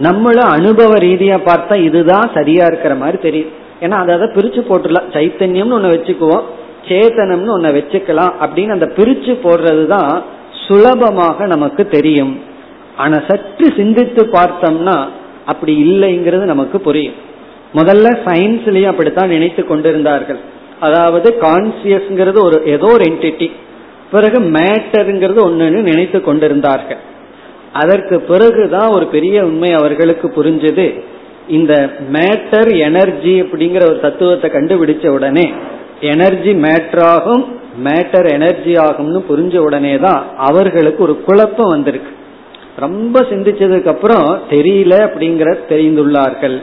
நம்மள 0.00 0.36
அனுபவ 0.36 0.94
ரீதியா 0.94 1.38
பார்த்தா 1.44 1.82
இதுதான் 1.82 2.30
சரியா 2.34 2.64
இருக்கிற 2.66 2.94
மாதிரி 2.94 3.18
தெரியும். 3.18 3.48
ஏன்னா 3.80 3.90
அதை 3.90 4.14
பிரிச்சு 4.14 4.64
போட்டுலாம் 4.68 5.10
சைத்தன்யம்னு 5.12 5.72
ஒன்னு 5.72 5.92
வச்சுக்குவோம். 5.92 6.42
சேதனம்னு 6.88 7.58
ஒன்ன 7.58 7.70
வச்சுக்கலாம். 7.70 8.32
அப்படின்னு 8.40 8.70
அந்த 8.70 8.86
பிரிச்சு 8.86 9.38
போடுறதுதான் 9.44 10.22
சுலபமாக 10.68 11.46
நமக்கு 11.46 11.88
தெரியும். 11.88 12.40
ஆனா 12.96 13.22
சற்று 13.28 13.72
சிந்தித்து 13.76 14.26
பார்த்தோம்னா 14.26 15.04
அப்படி 15.46 15.84
இல்லைங்கிறது 15.84 16.44
நமக்கு 16.44 16.80
புரியும். 16.80 17.28
முதல்ல 17.74 18.18
சயின்ஸ்லயும் 18.24 18.86
அப்படித்தான் 18.86 19.28
நினைத்து 19.28 19.66
கொண்டிருந்தார்கள். 19.66 20.40
அதாவது 20.80 21.28
கான்சியஸ்ங்கிறது 21.40 22.38
ஒரு 22.48 22.58
ஏதோ 22.74 22.88
ஒரு 22.96 23.04
என்டிட்டி 23.10 23.48
பிறகு 24.12 24.38
மேட்டருங்கிறது 24.56 25.40
ஒன்னு 25.44 25.66
நினைத்து 25.88 26.18
கொண்டிருந்தார்கள். 26.20 27.00
அதற்கு 27.72 28.16
பிறகுதான் 28.20 28.88
ஒரு 28.96 29.06
பெரிய 29.06 29.36
உண்மை 29.44 29.70
அவர்களுக்கு 29.72 30.26
புரிஞ்சது. 30.36 30.86
இந்த 31.48 31.74
மேட்டர் 32.12 32.70
எனர்ஜி 32.88 33.34
அப்படிங்கிற 33.42 33.82
ஒரு 33.90 33.98
தத்துவத்தை 34.00 34.48
கண்டுபிடிச்ச 34.50 35.06
உடனே 35.08 35.46
எனர்ஜி 36.00 36.52
மேட்டராகும் 36.66 37.44
மேட்டர் 37.84 38.28
எனர்ஜி 38.32 38.72
ஆகும்னு 38.86 39.20
புரிஞ்ச 39.30 39.56
உடனே 39.58 39.94
தான் 39.98 40.22
அவர்களுக்கு 40.48 41.00
ஒரு 41.02 41.14
குழப்பம் 41.26 41.72
வந்திருக்கு. 41.74 42.12
ரொம்ப 42.76 43.20
சிந்திச்சதுக்கு 43.30 43.90
அப்புறம் 43.94 44.26
தெரியல 44.50 44.94
அப்படிங்கிற 45.06 45.50
தெரிந்துள்ளார்கள். 45.68 46.58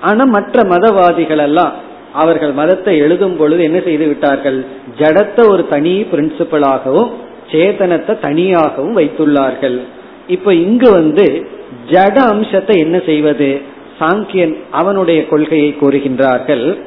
ஆனா 0.00 0.24
மற்ற 0.36 0.62
மதவாதிகள் 0.72 1.42
எல்லாம் 1.48 1.74
அவர்கள் 2.12 2.52
மதத்தை 2.52 2.98
எழுதும் 2.98 3.36
பொழுது 3.36 3.62
என்ன 3.62 3.80
செய்து 3.80 4.06
விட்டார்கள்? 4.06 4.64
ஜடத்தை 4.98 5.48
ஒரு 5.48 5.68
தனி 5.68 6.06
பிரின்சிபலாகவும் 6.12 7.10
சேதனத்தை 7.50 8.18
தனியாகவும் 8.18 8.96
வைத்துள்ளார்கள். 8.96 9.80
இப்ப 10.26 10.54
இங்கு 10.54 10.90
வந்து 10.90 11.46
ஜட 11.90 12.16
அம்சத்தை 12.16 12.78
என்ன 12.78 13.00
செய்வது? 13.06 13.60
சாங்கியன் 13.98 14.56
அவனுடைய 14.70 15.26
கொள்கையை 15.26 15.76
கூறுகின்றார்கள். 15.80 16.78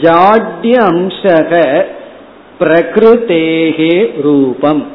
ஜாட்ய 0.00 0.76
அம்சக 0.92 1.84
பிரகிருதேகே 2.60 4.22
ரூபம். 4.22 4.86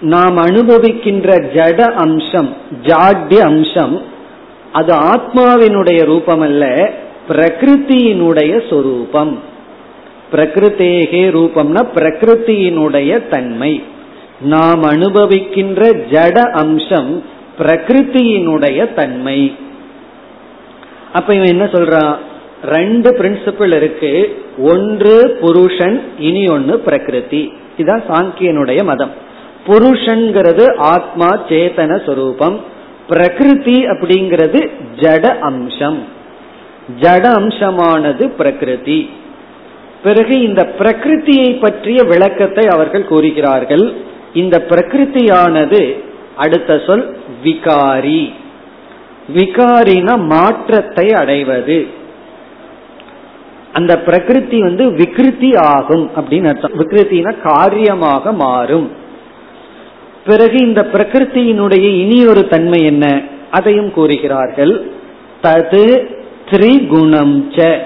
நாம் 0.00 0.36
அனுபவிக்கின்ற 0.36 1.28
ஜட 1.54 1.94
அம்சம் 1.94 2.56
ஜாட்ய 2.82 3.38
அம்சம் 3.40 4.02
அது 4.72 4.94
ஆத்மாவினுடைய 4.94 6.04
ரூபம் 6.04 6.40
அல்ல 6.40 6.92
பிரகிருத்தியினுடைய 7.28 8.68
சொரூபம். 8.68 9.38
பிரகிருத்தேகே 10.32 11.30
ரூபம்னா 11.30 11.86
பிரகிருத்தியினுடைய 11.94 13.28
தன்மை. 13.28 13.82
நாம் 14.40 14.82
அனுபவிக்கின்ற 14.82 16.04
ஜட 16.10 16.38
அம்சம் 16.50 17.24
பிரகிருத்தியினுடைய 17.58 18.94
தன்மை. 18.94 19.56
அப்ப 21.12 21.34
இவன் 21.34 21.48
என்ன 21.48 21.64
சொல்றான்? 21.64 22.16
ரெண்டு 22.64 23.10
பிரின்சிபிள் 23.10 23.76
இருக்கு. 23.76 24.42
ஒன்று 24.58 25.38
புருஷன் 25.40 26.02
இனி 26.18 26.48
ஒன்னு 26.48 26.78
பிரகிருதி 26.78 27.52
இதுதான் 27.76 28.02
சாங்கியனுடைய 28.08 28.84
மதம். 28.84 29.10
புருஷன்கிறது 29.66 30.76
ஆத்மா 30.76 31.48
சேதன 31.48 32.06
சொரூபம். 32.06 32.60
பிரகிருதி 33.08 33.86
அப்படிங்கிறது 33.86 34.70
ஜட 34.96 35.38
அம்சம். 35.38 36.16
ஜட 37.00 37.24
அம்சமானது 37.24 38.28
பிரகிருதி. 38.28 39.10
பிறகு 40.02 40.40
இந்த 40.40 40.72
பிரகிருத்தியை 40.78 41.60
பற்றிய 41.60 42.02
விளக்கத்தை 42.02 42.66
அவர்கள் 42.66 43.06
கூறுகிறார்கள். 43.06 43.92
இந்த 44.34 44.64
பிரகிருத்தியானது 44.68 46.02
அடுத்த 46.36 46.82
சொல் 46.86 47.16
விகாரி. 47.44 48.32
விகாரின 49.36 50.26
மாற்றத்தை 50.26 51.12
அடைவது. 51.12 51.86
அந்த 53.72 53.98
பிரகிருதி 53.98 54.60
வந்து 54.60 54.90
விகிருதி 54.90 55.56
ஆகும் 55.56 56.10
அப்படின்னு 56.16 56.46
அர்த்தம். 56.46 56.72
விகிருத்தின 56.78 57.34
காரியமாக 57.42 58.32
மாறும். 58.32 58.90
பிறகு 60.26 60.58
இந்த 60.58 60.88
பிரகிருத்தியினுடைய 60.92 61.82
இனி 61.82 62.26
ஒரு 62.26 62.48
தன்மை 62.48 62.84
என்ன? 62.84 63.22
அதையும் 63.50 63.92
கூறுகிறார்கள். 63.92 64.90
தது 65.42 66.16
திரிகுணம் 66.50 67.42
ச. 67.56 67.82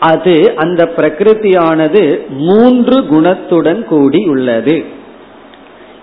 அது 0.00 0.52
அந்த 0.56 0.92
பிரகிருதியானது 0.96 2.28
மூன்று 2.28 3.00
குணத்துடன் 3.00 3.84
கூடி 3.84 4.26
உள்ளது 4.26 4.84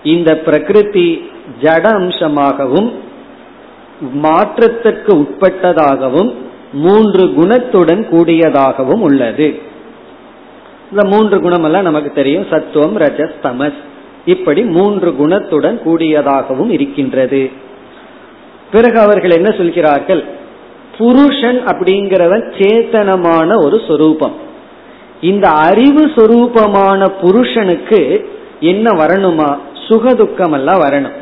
இந்த 0.02 0.38
பிரகிருதி 0.38 1.30
ஜட 1.60 1.82
அம்சமாகவும் 1.82 2.92
மாற்றத்திற்கு 4.12 5.14
உட்பட்டதாகவும் 5.16 6.34
மூன்று 6.72 7.26
குணத்துடன் 7.26 8.08
கூடியதாகவும் 8.08 9.00
உள்ளது. 9.00 9.62
இந்த 10.90 11.04
மூன்று 11.04 11.38
குணமெல்லாம் 11.38 11.82
நமக்கு 11.82 12.10
தெரியும். 12.10 12.46
சத்துவம் 12.50 12.96
ரஜஸ் 12.96 13.34
தமஸ். 13.42 13.74
இப்படி 14.24 14.62
மூன்று 14.62 15.10
குணத்துடன் 15.10 15.78
கூடியதாகவும் 15.84 16.70
இருக்கின்றது. 16.70 17.50
பிறகு 18.72 19.00
அவர்கள் 19.00 19.30
என்ன 19.30 19.50
சொல்கிறார்கள்? 19.50 20.24
புருஷன் 20.98 21.64
அப்படிங்கிறவன் 21.64 22.52
சேத்தனமான 22.58 23.64
ஒரு 23.64 23.80
சொரூபம். 23.88 24.34
இந்த 25.20 25.48
அறிவு 25.48 26.06
சொரூபமான 26.06 27.08
புருஷனுக்கு 27.20 28.28
என்ன 28.60 29.04
வரணுமா? 29.04 29.56
சுகதுக்கம் 29.88 30.52
எல்லாம் 30.52 30.80
வரணும். 30.80 31.12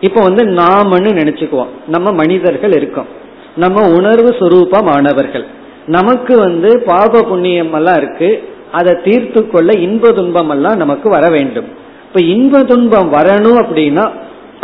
இப்ப 0.00 0.22
வந்து 0.22 0.44
நாமன்னு 0.44 1.14
நினைச்சுக்குவோம். 1.14 1.66
நம்ம 1.88 2.12
மனிதர்கள் 2.12 2.72
இருக்கோம். 2.72 3.06
நம்ம 3.56 3.88
உணர்வு 3.88 4.30
சுரூபமானவர்கள். 4.30 5.44
நமக்கு 5.86 6.38
வந்து 6.38 6.82
பாப 6.86 7.22
புண்ணியம் 7.22 7.72
எல்லாம் 7.72 7.96
இருக்கு. 7.96 8.48
அதை 8.72 8.96
தீர்த்து 9.04 9.50
கொள்ள 9.50 9.78
இன்ப 9.78 10.10
துன்பம் 10.10 10.48
எல்லாம் 10.48 10.76
நமக்கு 10.76 11.08
வர 11.08 11.28
வேண்டும். 11.28 11.66
இப்ப 12.06 12.20
இன்ப 12.20 12.62
துன்பம் 12.62 13.12
வரணும் 13.12 13.64
அப்படின்னா 13.64 14.10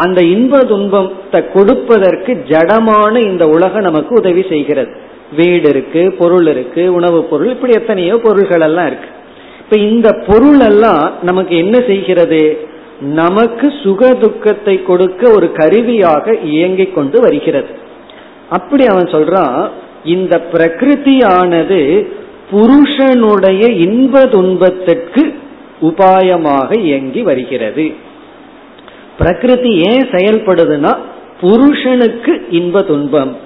அந்த 0.04 0.20
இன்ப 0.34 0.58
துன்பத்தை 0.70 1.40
கொடுப்பதற்கு 1.52 2.32
ஜடமான 2.48 3.14
இந்த 3.30 3.44
உலகம் 3.48 3.86
நமக்கு 3.88 4.12
உதவி 4.14 4.42
செய்கிறது. 4.48 4.92
வீடு 5.36 5.68
இருக்கு 5.68 6.02
பொருள் 6.18 6.46
இருக்கு 6.46 6.82
உணவு 6.94 7.18
பொருள் 7.24 7.48
இப்படி 7.48 7.72
எத்தனையோ 7.72 8.16
பொருள்கள் 8.16 8.60
எல்லாம் 8.60 8.86
இருக்கு. 8.86 9.10
இப்ப 9.60 9.76
இந்த 9.76 10.08
பொருள் 10.26 10.60
எல்லாம் 10.60 11.04
நமக்கு 11.22 11.56
என்ன 11.56 11.76
செய்கிறது? 11.86 12.42
நமக்கு 13.00 13.66
சுக 13.82 14.10
துக்கத்தை 14.14 14.82
கொடுக்க 14.82 15.30
ஒரு 15.30 15.52
கருவியாக 15.52 16.34
இயங்கிக் 16.44 16.94
கொண்டு 16.94 17.20
வருகிறது. 17.20 17.72
அப்படி 18.50 18.84
அவன் 18.86 19.10
சொல்றான் 19.16 19.58
இந்த 20.04 20.34
பிரகிருதியானது 20.52 21.80
புருஷனுடைய 22.50 23.64
இன்ப 23.86 24.22
துன்பத்திற்கு 24.34 25.22
உபாயமாக 25.80 26.70
இயங்கி 26.78 27.22
வருகிறது. 27.22 27.86
பிரகிருதி 29.18 29.72
ஏன் 29.76 30.08
செயல்படுதுன்னா 30.10 30.92
புருஷனுக்கு 31.40 32.46
இன்ப 32.50 32.82
துன்பம். 32.82 33.36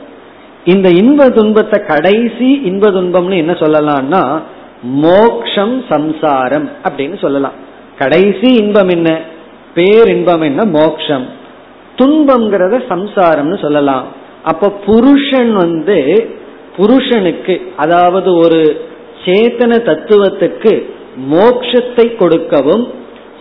இந்த 0.64 0.89
இன்ப 0.91 1.29
துன்பத்தை 1.29 1.83
கடைசி 1.87 2.51
இன்ப 2.64 2.91
துன்பம்னு 2.91 3.37
என்ன 3.37 3.53
சொல்லலாம்னா 3.53 4.43
மோக்ஷம் 4.83 5.85
சம்சாரம் 5.89 6.70
அப்படின்னு 6.85 7.20
சொல்லலாம். 7.20 7.53
கடைசி 7.99 8.55
இன்பம் 8.55 8.89
என்ன? 8.89 9.20
பேரின்பம் 9.75 10.41
என்ன? 10.41 10.64
மோக்ஷம். 10.64 11.27
துன்பம்ங்கிறத 11.97 12.77
சம்சாரம்னு 12.89 13.61
சொல்லலாம். 13.61 14.07
அப்ப 14.43 14.70
புருஷன் 14.87 15.53
வந்து 15.53 15.99
புருஷனுக்கு 16.77 17.73
அதாவது 17.77 18.37
ஒரு 18.37 18.87
சேத்தன 19.25 19.73
தத்துவத்துக்கு 19.89 20.73
மோக்ஷத்தை 21.31 22.16
கொடுக்கவும் 22.16 22.89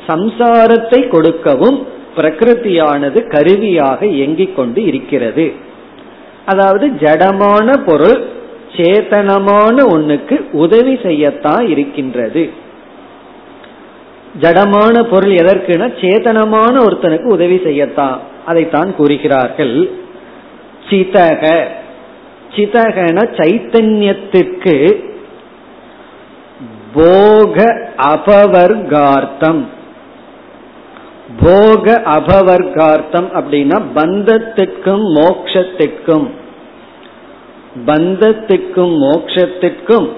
சம்சாரத்தை 0.08 1.08
கொடுக்கவும் 1.08 1.88
பிரகிருதியானது 2.18 3.28
கருவியாக 3.28 4.06
இயங்கிக் 4.06 4.56
கொண்டு 4.56 4.84
இருக்கிறது. 4.84 5.54
அதாவது 6.46 6.88
ஜடமான 6.88 7.78
பொருள் 7.86 8.30
சேத்தனமான 8.78 9.76
ஒண்ணுக்கு 9.76 10.42
உதவி 10.52 10.94
செய்யத்தான் 10.94 11.70
இருக்கின்றது. 11.70 12.50
ஜடமான 14.42 15.04
பொருள் 15.04 15.32
எதற்குனா 15.32 15.88
சேதனமான 16.02 16.76
ஒருத்தனுக்கு 16.88 17.26
உதவி 17.26 17.56
செய்யத்தான். 17.56 18.18
அதைத்தான் 18.46 18.96
கூறுகிறார்கள். 18.96 19.92
சிதக. 20.90 21.64
சிதகன 22.56 23.18
சைத்தன்யத்திற்கு 23.38 25.04
போக 26.94 27.88
அபவர்கார்த்தம். 27.98 29.80
போக 31.40 32.02
அபவர்கார்த்தம் 32.06 33.28
அப்படின்னா 33.34 33.82
பந்தத்திற்கும் 33.96 35.04
மோக்ஷத்திற்கும் 35.16 36.30
பந்தத்திற்கும் 37.86 38.96
மோக்ஷத்திற்கும் 39.02 40.10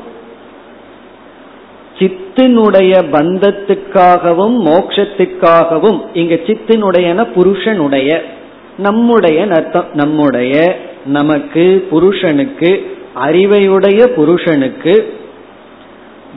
சித்தினுடைய 1.99 3.03
பந்தத்துக்காகவும் 3.11 4.55
மோக்ஷத்துக்காகவும் 4.65 6.01
இங்க 6.13 6.33
சித்தினுடையன 6.33 7.31
புருஷனுடைய. 7.31 8.21
நம்முடைய 8.77 9.47
அர்த்தம் 9.49 9.85
நம்முடைய 9.93 10.77
நமக்கு 11.05 11.87
புருஷனுக்கு 11.89 12.97
அறிவையுடைய 13.15 14.05
புருஷனுக்கு 14.05 15.21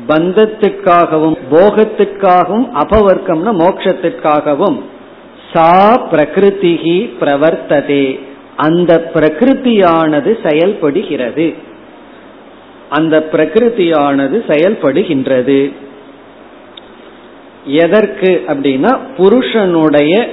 பந்தத்துக்காகவும் 0.09 1.39
போகத்துக்காகவும் 1.51 2.69
அபவர்க்கம்னா 2.75 3.53
மோட்சத்திற்காகவும் 3.63 4.81
சா 5.53 6.09
பிரகிருதிகி 6.11 7.11
பிரவர்த்ததே. 7.21 8.21
அந்த 8.57 9.11
பிரகிருதியானது 9.15 10.49
செயல்படுகிறது. 10.49 11.55
அந்த 12.91 13.29
பிரகிருதியானது 13.33 14.39
செயல்படுகின்றது. 14.49 15.73
எதற்கு 17.65 18.45
அப்படின்னா 18.47 18.99
புருஷனுடைய 19.17 20.29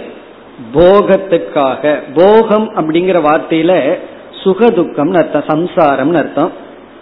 போகத்துக்காக. 0.74 2.04
போகம் 2.14 2.76
அப்படிங்கிற 2.76 3.22
வார்த்தையில 3.30 3.98
சுகதுக்கம் 4.44 5.16
அர்த்தம் 5.16 5.44
சம்சாரம் 5.48 6.16
அர்த்தம். 6.16 6.52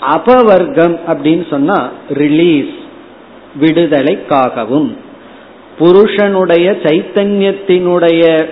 அபவர்க்கம் 0.01 0.99
அப்படின்னு 1.07 1.49
சொன்னா 1.49 1.89
ரிலீஸ் 2.09 2.73
விடுதலைக்காகவும். 3.59 4.95
புருஷனுடைய 5.77 6.71
சைத்தன்யத்தினுடைய 6.71 8.47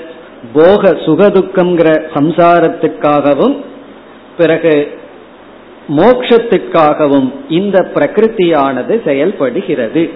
போக 0.54 0.92
சுகதுக்கம்ங்கிற 0.92 2.02
சம்சாரத்துக்காகவும் 2.14 3.64
பிறகு 4.38 4.98
மோக்ஷத்துக்காகவும் 5.98 7.32
இந்த 7.50 7.92
பிரகிருதியானது 7.94 9.04
செயல்படுகிறது. 9.04 10.10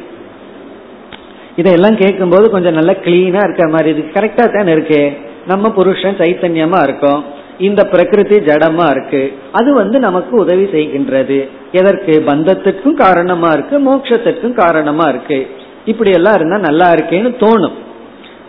இதெல்லாம் 1.56 1.98
கேட்கும்போது 1.98 2.50
கொஞ்சம் 2.50 2.74
நல்லா 2.74 2.92
கிளீனா 2.92 3.44
இருக்க 3.44 3.68
மாதிரி 3.68 3.90
இருக்கு. 3.90 4.20
கரெக்டா 4.20 4.56
தானே 4.56 4.72
இருக்கு. 4.72 5.18
நம்ம 5.48 5.72
புருஷன் 5.72 6.18
சைத்தன்யமா 6.18 6.84
இருக்கோம். 6.84 7.24
இந்த 7.60 7.84
பிரகிருதி 7.84 8.38
ஜடமா 8.38 8.90
இருக்கு. 8.90 9.34
அது 9.52 9.74
வந்து 9.74 10.00
நமக்கு 10.00 10.38
உதவி 10.38 10.64
செய்கின்றது. 10.64 11.50
எதற்கு? 11.72 12.24
பந்தத்துக்கும் 12.26 12.94
காரணமா 12.94 13.52
இருக்கு 13.52 13.80
மோட்சத்துக்கும் 13.80 14.54
காரணமா 14.54 15.04
இருக்கு. 15.10 15.48
இப்படி 15.86 16.12
எல்லாம் 16.12 16.36
இருந்தா 16.36 16.58
நல்லா 16.58 16.92
இருக்கேன்னு 16.92 17.36
தோணும். 17.40 17.74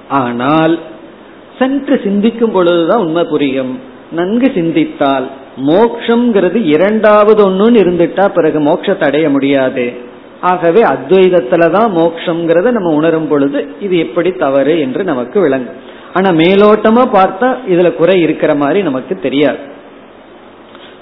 ஆனால் 0.08 0.78
சென்று 1.58 2.00
சிந்திக்கும் 2.04 2.52
பொழுதுதான் 2.52 3.00
உண்மை 3.00 3.24
புரியும். 3.24 3.80
நன்கு 4.12 4.52
சிந்தித்தால் 4.54 5.28
மோக்ஷங்கிறது 5.66 6.64
இரண்டாவது 6.64 7.50
ஒண்ணுன்னு 7.50 7.74
இருந்துட்டா 7.74 8.28
பிறகு 8.28 8.60
மோட்சத்தை 8.60 9.04
அடைய 9.04 9.30
முடியாது. 9.30 9.92
ஆகவே 10.40 10.82
அத்வைதத்துலதான் 10.82 11.90
மோக்ஷங்கிறத 11.96 12.70
நம்ம 12.70 12.94
உணரும் 12.94 13.28
பொழுது 13.28 13.68
இது 13.80 13.98
எப்படி 13.98 14.30
தவறு 14.30 14.80
என்று 14.80 15.04
நமக்கு 15.04 15.40
விளங்கும். 15.40 15.92
ஆனா 16.13 16.29
மேலோட்டமா 16.33 17.03
பார்த்தா 17.13 17.49
இதுல 17.67 17.89
குறை 17.95 18.15
இருக்கிற 18.21 18.51
மாதிரி 18.55 18.79
நமக்கு 18.81 19.15
தெரியாது 19.19 19.61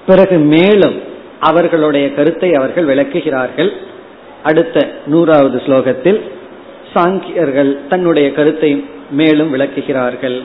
பிறகு 0.05 0.37
மேலும் 0.53 0.97
அவர்களுடைய 1.41 2.05
கருத்தை 2.13 2.49
அவர்கள் 2.51 2.85
விளக்குகிறார்கள் 2.85 3.71
அடுத்த 4.43 4.77
நூறாவது 5.05 5.57
ஸ்லோகத்தில் 5.65 6.19
சாங்கியர்கள் 6.93 7.71
தன்னுடைய 7.89 8.27
கருத்தை 8.31 8.71
மேலும் 9.11 9.51
விளக்குகிறார்கள் 9.53 10.37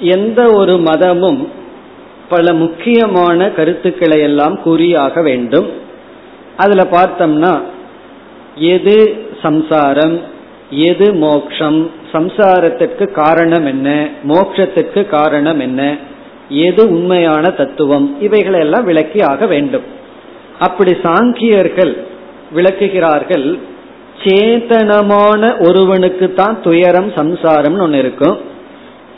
எந்த 0.00 0.52
ஒரு 0.52 0.78
மதமும் 0.78 1.48
பல 2.28 2.52
முக்கியமான 2.52 3.50
கருத்துக்களை 3.50 4.20
எல்லாம் 4.20 4.62
கூறியாக 4.62 5.22
வேண்டும். 5.22 5.68
அதுல 6.56 6.82
பார்த்தோம்னா 6.90 7.60
எது 8.54 9.24
சம்சாரம் 9.42 10.20
எது 10.70 11.14
மோக்ஷம் 11.14 11.90
சம்சாரத்திற்கு 12.12 13.12
காரணம் 13.12 13.66
என்ன 13.66 14.08
மோக்ஷத்திற்கு 14.28 15.06
காரணம் 15.06 15.60
என்ன 15.60 15.96
எது 16.48 16.90
உண்மையான 16.90 17.48
தத்துவம் 17.50 18.16
இவைகளை 18.20 18.60
எல்லாம் 18.60 18.84
விளக்கி 18.84 19.20
ஆக 19.22 19.46
வேண்டும். 19.46 19.82
அப்படி 20.58 20.92
சாங்கியர்கள் 21.02 21.96
விளக்குகிறார்கள் 22.54 23.58
சேத்தனமான 24.24 25.68
ஒருவனுக்கு 25.68 26.32
தான் 26.32 26.60
துயரம் 26.62 27.10
சம்சாரம்னு 27.10 27.80
ஒன்று 27.80 27.98
இருக்கும். 27.98 28.38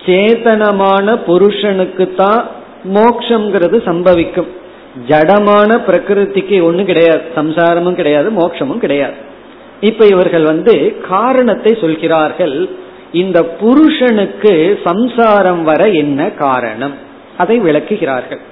சேதனமான 0.07 1.17
புருஷனுக்கு 1.17 2.15
தான் 2.17 2.49
மோக்ஷங்கிறது 2.95 3.77
சம்பவிக்கும். 3.89 4.51
ஜடமான 5.09 5.71
பிரகிருதிக்கு 5.87 6.63
ஒன்றும் 6.63 6.85
கிடையாது. 6.85 7.21
சம்சாரமும் 7.37 7.95
கிடையாது 7.95 8.31
மோட்சமும் 8.31 8.79
கிடையாது. 8.79 9.15
இப்ப 9.81 10.07
இவர்கள் 10.07 10.43
வந்து 10.43 10.97
காரணத்தை 11.09 11.79
சொல்கிறார்கள். 11.81 12.69
இந்த 13.13 13.45
புருஷனுக்கு 13.45 14.79
சம்சாரம் 14.85 15.63
வர 15.63 15.89
என்ன 15.89 16.31
காரணம்? 16.31 16.95
அதை 17.37 17.61
விளக்குகிறார்கள். 17.61 18.43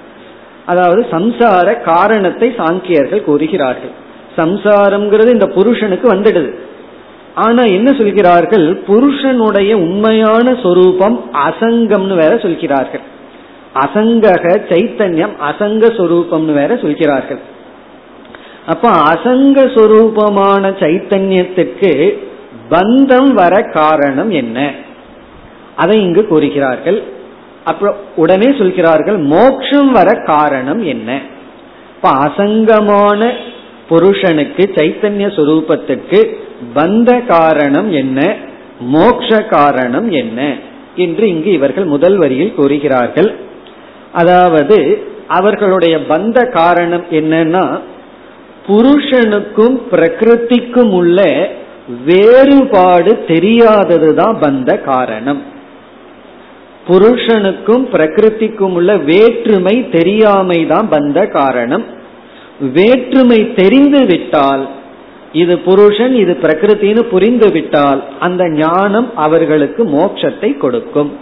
அதாவது 0.65 1.05
சம்சார 1.11 1.81
காரணத்தை 1.81 2.53
சாங்கியர்கள் 2.57 3.23
கூறுகிறார்கள். 3.23 3.93
சம்சாரம்ங்கிறது 4.37 5.29
இந்த 5.31 5.45
புருஷனுக்கு 5.45 6.13
வந்துடுது. 6.13 6.51
ஆனா 7.35 7.63
என்ன 7.63 7.93
சொல்கிறார்கள்? 7.93 8.77
புருஷனுடைய 8.77 9.77
உண்மையான 9.77 10.55
சொரூபம் 10.63 11.29
அசங்கம்னு 11.33 12.15
வேற 12.15 12.37
சொல்கிறார்கள். 12.37 12.99
அசங்கக 13.73 14.45
சைத்தன்யம் 14.69 15.35
அசங்க 15.51 15.87
சொரூபம்னு 15.87 16.53
வேற 16.53 16.77
சொல்கிறார்கள். 16.77 17.39
அப்ப 18.65 18.89
அசங்க 18.89 19.65
சொரூபமான 19.65 20.69
சைத்தன்யத்துக்கு 20.69 22.19
பந்தம் 22.69 23.33
வர 23.33 23.61
காரணம் 23.61 24.31
என்ன? 24.31 24.71
அதை 25.75 26.01
இங்கு 26.01 26.27
கூறுகிறார்கள். 26.27 27.03
அப்புறம் 27.63 27.95
உடனே 28.15 28.53
சொல்கிறார்கள் 28.57 29.17
மோக்ஷம் 29.17 29.91
வர 29.91 30.13
காரணம் 30.25 30.83
என்ன? 30.83 31.19
இப்ப 31.95 32.09
அசங்கமான 32.09 33.31
புருஷனுக்கு 33.89 34.69
சைத்தன்ய 34.75 35.27
சுரூபத்துக்கு 35.35 36.35
பந்த 36.75 37.25
காரணம் 37.25 37.91
என்ன? 37.91 38.35
மோக்ஷ 38.79 39.41
காரணம் 39.49 40.11
என்ன? 40.11 40.57
என்று 40.95 41.27
இங்கு 41.27 41.51
இவர்கள் 41.51 41.85
முதல் 41.85 42.17
வரியில் 42.17 42.55
கூறுகிறார்கள். 42.55 43.35
அதாவது 44.11 45.03
அவர்களுடைய 45.27 45.99
பந்த 45.99 46.49
காரணம் 46.49 47.05
என்னன்னா 47.11 47.79
புருஷனுக்கும் 48.67 49.81
பிரகிருதிக்கும் 49.91 50.91
உள்ள 50.91 51.49
வேறுபாடு 52.05 53.23
தெரியாததுதான் 53.27 54.35
பந்த 54.41 54.81
காரணம் 54.81 55.41
புருஷனுக்கும் 56.87 57.85
பிரகிருதிக்கும் 57.93 58.73
உள்ள 58.73 58.97
வேற்றுமை 58.97 59.89
தெரியாமை 59.89 60.67
தான் 60.67 60.89
பந்த 60.89 61.27
காரணம் 61.27 61.85
வேற்றுமை 62.73 63.53
தெரிந்து 63.53 64.05
விட்டால் 64.05 64.69
இது 65.33 65.59
புருஷன் 65.59 66.15
இது 66.15 66.37
பிரகிருத்தின்னு 66.41 67.01
புரிந்து 67.01 67.51
விட்டால் 67.51 68.03
அந்த 68.19 68.49
ஞானம் 68.49 69.11
அவர்களுக்கு 69.15 69.83
மோட்சத்தை 69.85 70.57
கொடுக்கும். 70.57 71.17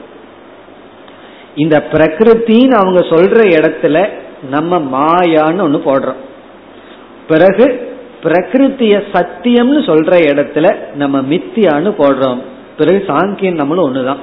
இந்த 1.55 1.87
பிரகிருத்தின்னு 1.91 2.71
அவங்க 2.71 2.99
சொல்ற 2.99 3.39
இடத்துல 3.57 4.09
நம்ம 4.49 4.77
மாயான்னு 4.77 5.63
ஒண்ணு 5.65 5.79
போடுறோம். 5.85 6.19
பிறகு 7.27 7.95
பிரகிருத்திய 8.23 9.03
சத்தியம்னு 9.13 9.81
சொல்ற 9.89 10.13
இடத்துல 10.31 10.75
நம்ம 10.93 11.21
மித்தியான்னு 11.21 11.93
போடுறோம். 11.97 12.41
பிறகு 12.77 13.03
சாங்கியம் 13.07 13.61
நம்மளும் 13.61 13.93
ஒண்ணுதான். 13.93 14.17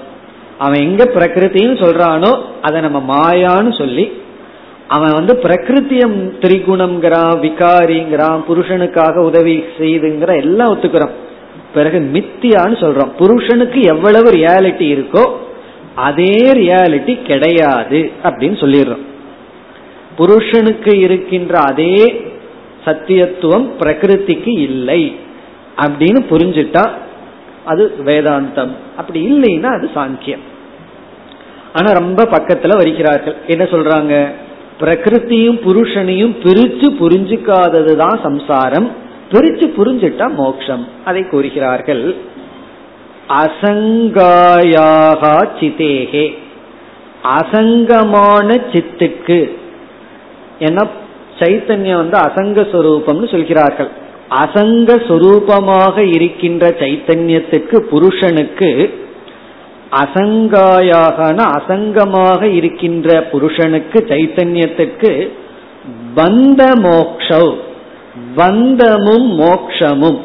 அவன் 0.59 0.81
எங்க 0.81 1.05
பிரகிருத்தின்னு 1.05 1.77
சொல்றானோ 1.85 2.41
அதை 2.63 2.81
நம்ம 2.81 2.99
மாயான்னு 3.15 3.79
சொல்லி 3.79 4.13
அவன் 4.89 5.11
வந்து 5.11 5.35
பிரகிருத்தியம் 5.35 6.17
திரிகுணம்ங்கிறான் 6.41 7.39
விகாரிங்கிறான் 7.45 8.41
புருஷனுக்காக 8.49 9.19
உதவி 9.19 9.65
செய்துங்கிற 9.79 10.37
எல்லாம் 10.37 10.75
ஒத்துக்கிறான் 10.75 11.11
பிறகு 11.75 12.11
மித்தியான்னு 12.13 12.77
சொல்றோம். 12.83 13.11
புருஷனுக்கு 13.19 13.81
எவ்வளவு 13.81 14.31
ரியாலிட்டி 14.31 14.87
இருக்கோ 14.97 15.31
அதே 15.95 16.53
ரியாலிட்டி 16.53 17.23
கிடையாது 17.23 18.11
அப்படின்னு 18.23 18.57
சொல்லிடுறோம். 18.63 19.05
புருஷனுக்கு 20.17 20.99
இருக்கின்ற 20.99 21.59
அதே 21.59 22.25
சத்தியத்துவம் 22.85 23.69
பிரகிருதிக்கு 23.81 24.59
இல்லை 24.59 25.17
அப்படின்னு 25.77 26.21
புரிஞ்சுட்டா 26.31 26.91
அது 27.65 27.95
வேதாந்தம். 28.05 28.71
அப்படி 28.97 29.33
இல்லைன்னா 29.33 29.65
அது 29.65 29.91
சாங்கியம். 29.95 30.45
ஆனா 31.73 31.93
ரொம்ப 31.93 32.23
பக்கத்துல 32.25 32.77
வரிக்கிறார்கள். 32.77 33.37
என்ன 33.47 33.65
சொல்றாங்க? 33.65 34.31
பிரகிருத்தியும் 34.81 35.61
புருஷனையும் 35.67 36.35
பிரிச்சு 36.43 36.87
புரிஞ்சுக்காததுதான் 37.01 38.23
சம்சாரம். 38.23 38.91
பிரிச்சு 39.31 39.73
புரிஞ்சிட்டா 39.79 40.35
மோக்ஷம். 40.35 40.89
அதை 41.05 41.23
கூறுகிறார்கள். 41.23 42.17
அசங்காயாக 43.29 45.23
சிதேகே 45.61 46.39
அசங்கமான 47.23 48.61
சித்துக்கு. 48.73 49.51
என்ன 50.59 50.87
சைத்தன்யம் 51.39 51.97
வந்து 51.97 52.19
அசங்க 52.19 52.61
சொரூபம்னு 52.61 53.31
சொல்கிறார்கள். 53.31 53.89
அசங்க 54.31 54.95
சொரூபமாக 55.09 55.99
இருக்கின்ற 55.99 56.69
சைத்தன்யத்துக்கு 56.69 57.77
புருஷனுக்கு 57.77 58.71
அசங்காயாகன 59.91 61.39
அசங்கமாக 61.59 62.43
இருக்கின்ற 62.43 63.23
புருஷனுக்கு 63.23 64.05
சைத்தன்யத்துக்கு 64.09 65.29
பந்த 66.17 66.63
மோக்ஷவ் 66.75 67.55
பந்தமும் 68.35 69.41
மோக்ஷமும். 69.41 70.21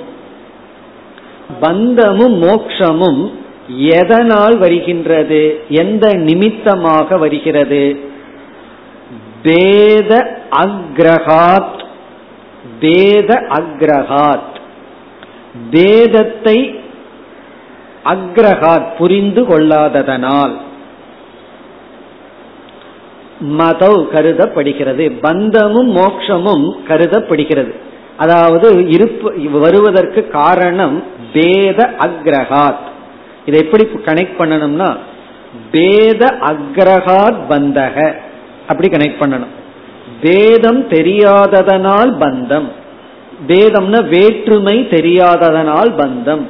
பந்தமும் 1.60 2.42
மோக்ஷமும் 2.42 3.32
எதனால் 3.78 4.58
வருகின்றது? 4.58 5.62
எந்த 5.70 6.14
நிமித்தமாக 6.14 7.18
வருகிறது? 7.18 8.00
பேத 9.44 10.40
அக்ரஹாத் 10.52 11.84
பேத 12.80 13.46
அக்ரஹாத். 13.50 14.56
பேதத்தை 15.72 16.81
அக்ரஹாத் 18.06 18.96
புரிந்து 18.98 19.44
கொள்ளாததனால் 19.44 20.54
மதவ் 23.58 24.08
கருதப்படுகிறது 24.08 25.12
பந்தமும் 25.22 25.96
மோக்ஷமும் 25.96 26.66
கருதப்படுகிறது. 26.88 27.76
அதாவது 28.18 28.90
இருப்பு 28.90 29.60
வருவதற்கு 29.60 30.28
காரணம் 30.28 31.04
பேத 31.34 31.94
அக்ரஹாத் 31.98 32.90
இதை 33.46 33.62
எப்படி 33.64 33.84
கனெக்ட் 33.84 34.40
பண்ணணும்னா 34.40 34.98
பேத 35.72 36.38
அக்ரஹாத் 36.42 37.42
பந்தக. 37.50 38.16
அப்படி 38.68 38.90
கனெக்ட் 38.90 39.22
பண்ணணும். 39.22 39.54
பேதம் 40.22 40.88
தெரியாததனால் 40.90 42.12
பந்தம். 42.20 42.68
பேதம்னா 43.48 44.08
வேற்றுமை 44.10 44.88
தெரியாததனால் 44.90 45.92
பந்தம். 45.96 46.44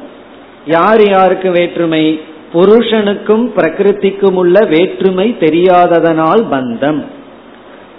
யார் 0.66 1.10
யாருக்கு 1.10 1.52
வேற்றுமை? 1.52 2.22
புருஷனுக்கும் 2.54 3.52
பிரகிருதிக்கும் 3.56 4.34
உள்ள 4.34 4.66
வேற்றுமை 4.66 5.36
தெரியாததனால் 5.40 6.46
பந்தம். 6.52 7.04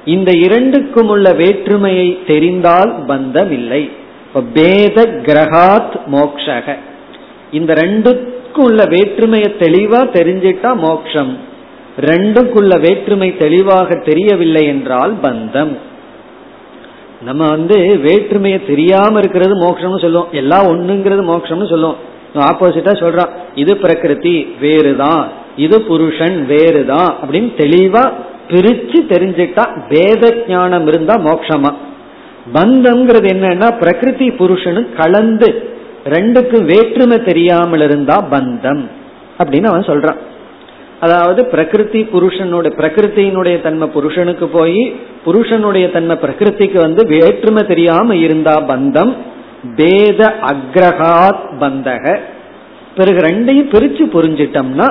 இந்த 0.05 0.31
இரண்டுக்கும் 0.35 1.09
உள்ள 1.09 1.33
வேற்றுமையை 1.33 2.19
தெரிந்தால் 2.27 3.05
பந்தம் 3.07 3.51
இல்லை 3.51 3.91
பேத 4.53 5.07
கிரகாத் 5.07 5.93
மோக்ஷக. 6.13 6.77
இந்த 7.53 7.75
ரெண்டுக்கும் 7.75 8.65
உள்ள 8.65 8.85
வேற்றுமையை 8.85 9.55
தெளிவா 9.59 10.01
தெரிஞ்சிட்டா 10.13 10.77
மோக்ஷம். 10.77 11.39
ரெண்டுக்குள்ள 12.01 12.81
வேற்றுமை 12.81 13.37
தெளிவாக 13.37 13.95
தெரியவில்லை 13.95 14.67
என்றால் 14.67 15.15
பந்தம். 15.23 15.77
நம்ம 17.23 17.49
வந்து 17.49 17.99
வேற்றுமையை 17.99 18.67
தெரியாம 18.67 19.19
இருக்கிறது 19.19 19.55
மோட்சம்னு 19.55 20.01
சொல்லுவோம். 20.01 20.29
எல்லாம் 20.33 20.67
ஒண்ணுங்கிறது 20.67 21.31
மோட்சம்னு 21.33 21.69
சொல்லுவோம். 21.69 22.11
ஆப்போசிட்டா 22.35 22.93
சொல்றான் 23.03 23.29
இது 23.55 23.77
பிரகிருதி 23.77 24.55
வேறுதான். 24.61 25.29
இது 25.57 25.83
புருஷன் 25.83 26.47
வேறுதான். 26.47 27.17
அப்படின்னு 27.23 27.51
தெளிவா 27.57 28.13
பிரிச்சு 28.49 28.99
தெரிஞ்சுட்டா 29.09 29.83
வேத 29.89 30.45
ஞானம் 30.49 30.87
இருந்தா 30.87 31.15
மோட்சமா. 31.15 31.75
பந்தம்ங்கிறது 32.55 33.29
என்னன்னா 33.33 33.79
பிரகிருதி 33.79 34.29
புருஷனும் 34.29 34.93
கலந்து 34.93 35.77
ரெண்டுக்கும் 36.05 36.65
வேற்றுமை 36.65 37.25
தெரியாமல் 37.25 37.81
இருந்தா 37.81 38.27
பந்தம் 38.31 38.89
அப்படின்னு 39.39 39.67
அவன் 39.67 39.83
சொல்றான். 39.83 40.17
அதாவது 41.01 41.47
பிரகிருதி 41.47 42.05
புருஷனுடைய 42.05 42.77
பிரகிருத்தினுடைய 42.77 43.63
தன்மை 43.63 43.89
புருஷனுக்கு 43.89 44.49
போய் 44.49 44.97
புருஷனுடைய 45.25 45.91
தன்மை 45.91 46.17
பிரகிருதிக்கு 46.17 46.79
வந்து 46.79 47.07
வேற்றுமை 47.07 47.63
தெரியாம 47.63 48.17
இருந்தா 48.17 48.61
பந்தம். 48.61 49.17
பேத 49.79 50.21
அக்ரஹாத் 50.51 51.45
பந்தக. 51.61 52.05
பிறகு 52.97 53.21
ரெண்டையும் 53.27 53.73
பிரிச்சு 53.75 54.05
புரிஞ்சிட்டோம்னா 54.15 54.89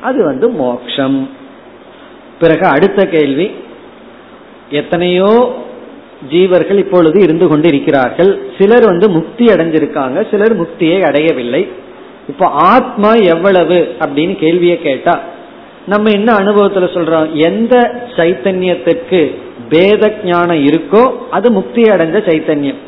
அது 0.00 0.18
வந்து 0.24 0.46
மோக்ஷம். 0.48 1.18
பிறகு 2.40 2.66
அடுத்த 2.66 3.00
கேள்வி 3.06 3.46
எத்தனையோ 4.70 5.32
ஜீவர்கள் 6.30 6.78
இப்பொழுது 6.78 7.18
இருந்து 7.22 7.46
கொண்டு 7.48 7.68
இருக்கிறார்கள் 7.68 8.30
சிலர் 8.58 8.84
வந்து 8.84 9.06
முக்தி 9.10 9.44
அடைஞ்சிருக்காங்க 9.44 10.18
சிலர் 10.30 10.54
முக்தியை 10.60 10.98
அடையவில்லை. 11.08 11.62
இப்போ 12.28 12.46
ஆத்மா 12.46 13.10
எவ்வளவு 13.14 13.78
அப்படின்னு 14.00 14.34
கேள்வியை 14.38 14.76
கேட்டா 14.82 15.14
நம்ம 15.86 16.10
என்ன 16.10 16.30
அனுபவத்துல 16.32 16.86
சொல்றோம்? 16.96 17.28
எந்த 17.48 17.74
சைத்தன்யத்துக்கு 18.16 19.20
பேத 19.68 20.12
ஞானம் 20.24 20.62
இருக்கோ 20.66 21.02
அது 21.30 21.50
முக்தி 21.52 21.82
அடைஞ்ச 21.82 22.18
சைத்தன்யம். 22.28 22.80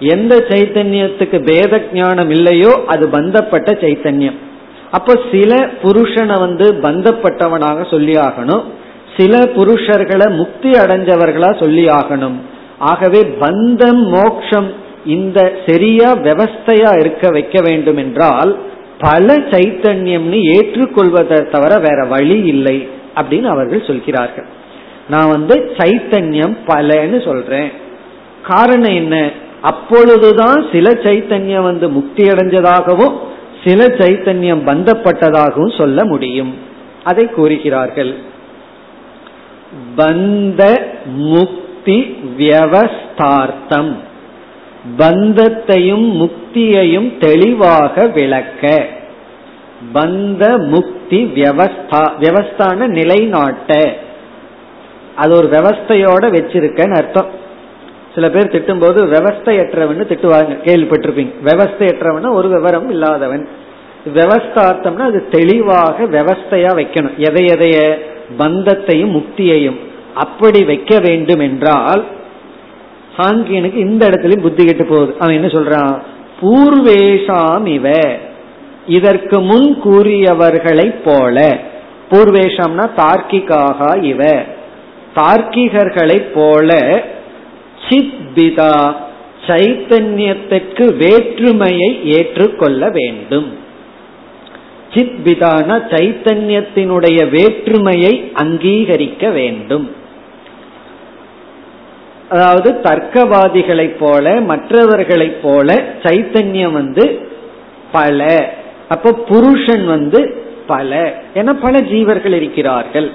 எந்த 0.00 0.36
சைத்தன்யத்துக்கு 0.48 1.38
பேத 1.44 1.82
ஞானம் 1.92 2.30
இல்லையோ 2.30 2.80
அது 2.86 3.08
பந்தப்பட்ட 3.08 3.72
சைத்தன்யம். 3.72 4.38
அப்ப 4.90 5.20
சில 5.32 5.70
புருஷனை 5.82 6.38
வந்து 6.38 6.72
பந்தப்பட்டவனாக 6.72 7.90
சொல்லி 7.90 8.12
ஆகணும். 8.12 8.64
சில 9.16 9.38
புருஷர்களை 9.38 10.36
முக்தி 10.36 10.70
அடைஞ்சவர்களா 10.70 11.58
சொல்லி 11.58 11.84
ஆகணும். 11.84 12.36
ஆகவே 12.78 13.20
பந்தம் 13.40 14.02
மோக்ஷம் 14.08 14.72
இந்த 15.04 15.52
சரியா 15.66 16.14
விவஸ்தையா 16.14 17.00
இருக்க 17.00 17.30
வைக்க 17.30 17.60
வேண்டும் 17.60 17.96
என்றால் 17.96 18.58
பல 18.98 19.36
சைத்தன்யம்னு 19.36 20.38
ஏற்றுக்கொள்வதை 20.56 21.50
தவிர 21.50 21.78
வேற 21.78 22.04
வழி 22.04 22.42
இல்லை 22.44 22.88
அப்படின்னு 23.16 23.42
அவர்கள் 23.42 23.86
சொல்கிறார்கள். 23.86 24.46
நான் 25.08 25.28
வந்து 25.28 25.74
சைத்தன்யம் 25.76 26.56
பலன்னு 26.66 27.24
சொல்றேன். 27.24 27.70
காரணம் 28.42 28.94
என்ன? 28.94 29.30
அப்பொழுதுதான் 29.64 30.66
சில 30.72 30.90
சைத்தன்யம் 30.90 31.62
வந்து 31.62 31.88
முக்தி 31.88 32.24
அடைஞ்சதாகவும் 32.24 33.18
சில 33.64 33.86
சைத்தன்யம் 33.86 34.66
பந்தப்பட்டதாகவும் 34.66 35.78
சொல்ல 35.78 36.04
முடியும். 36.04 36.54
அதை 37.04 37.30
கூறுகிறார்கள். 37.30 38.14
பந்த 39.96 40.80
முக்தி 41.04 42.16
வியவஸ்தார்த்தம். 42.38 43.92
பந்தத்தையும் 44.98 46.06
முக்தியையும் 46.22 47.18
தெளிவாக 47.18 48.06
விளக்க. 48.06 48.86
பந்த 49.94 50.68
முக்தி 50.68 51.24
வியவஸ்தா 51.34 52.02
வியவஸ்தான 52.20 52.86
நிலைநாட்ட. 52.86 53.96
அது 55.16 55.36
ஒரு 55.36 55.48
விவஸ்தையோட 55.48 56.24
வச்சிருக்கன்னு 56.36 56.96
அர்த்தம். 56.96 57.42
சில 58.14 58.30
பேர் 58.30 58.46
திட்டும் 58.46 58.80
போது 58.80 59.04
விவஸ்தையற்றவன் 59.04 60.04
திட்டுவாங்க. 60.04 60.58
கேள்விப்பட்டிருப்பீங்க. 60.64 61.32
விவஸ்தையற்றவன் 61.44 62.32
ஒரு 62.32 62.48
விவரம் 62.48 62.90
இல்லாதவன். 62.90 63.48
விவஸ்தார்த்தம்னா 64.14 64.98
அது 64.98 65.28
தெளிவாக 65.30 66.04
விவஸ்தையா 66.04 66.76
வைக்கணும். 66.76 67.16
எதை 67.16 67.44
எதைய? 67.46 67.98
பந்தத்தையும் 68.38 69.12
முக்தியையும். 69.12 69.78
அப்படி 70.14 70.64
வைக்க 70.64 70.98
வேண்டும் 70.98 71.38
என்றால் 71.38 72.04
சாங்கியனுக்கு 73.16 73.74
இந்த 73.74 74.08
இடத்துலயும் 74.08 74.40
புத்தி 74.40 74.64
கெட்டு 74.64 74.86
போகுது. 74.86 75.14
அவன் 75.18 75.34
என்ன 75.34 75.46
சொல்றான்? 75.46 75.98
பூர்வேஷாம் 76.40 77.66
இவ 77.66 77.90
இதற்கு 78.86 79.40
முன் 79.40 79.82
கூறியவர்களை 79.82 80.94
போல. 81.04 81.58
பூர்வேஷம்னா 82.10 82.90
தார்க்கிகாக 82.96 84.02
இவ. 84.02 84.42
தார்க்கிகர்களை 85.16 86.26
போல 86.34 87.02
சித்பிதா 87.88 88.94
சைத்தன்யத்திற்கு 89.46 90.96
வேற்றுமையை 90.96 92.00
ஏற்றுக்கொள்ள 92.04 92.90
வேண்டும். 92.90 93.58
சித்பிதான 94.94 95.82
சைத்தன்யத்தினுடைய 95.90 97.30
வேற்றுமையை 97.30 98.30
அங்கீகரிக்க 98.34 99.30
வேண்டும். 99.30 99.94
அதாவது 102.28 102.72
தர்க்கவாதிகளைப் 102.82 103.96
போல 103.98 104.40
மற்றவர்களைப் 104.40 105.42
போல 105.42 105.82
சைத்தன்யம் 106.02 106.72
வந்து 106.72 107.28
பல. 107.92 108.52
அப்ப 108.88 109.12
புருஷன் 109.12 109.86
வந்து 109.86 110.42
பல. 110.66 111.22
என 111.34 111.54
பல 111.54 111.80
ஜீவர்கள் 111.80 112.32
இருக்கிறார்கள். 112.32 113.10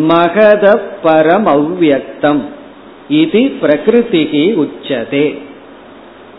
மகத 0.08 0.80
பரம் 1.02 1.46
அவ்வக்தம் 1.54 2.42
இது 3.08 3.40
பிரகிருதிகி 3.62 4.44
உச்சதே. 4.64 5.38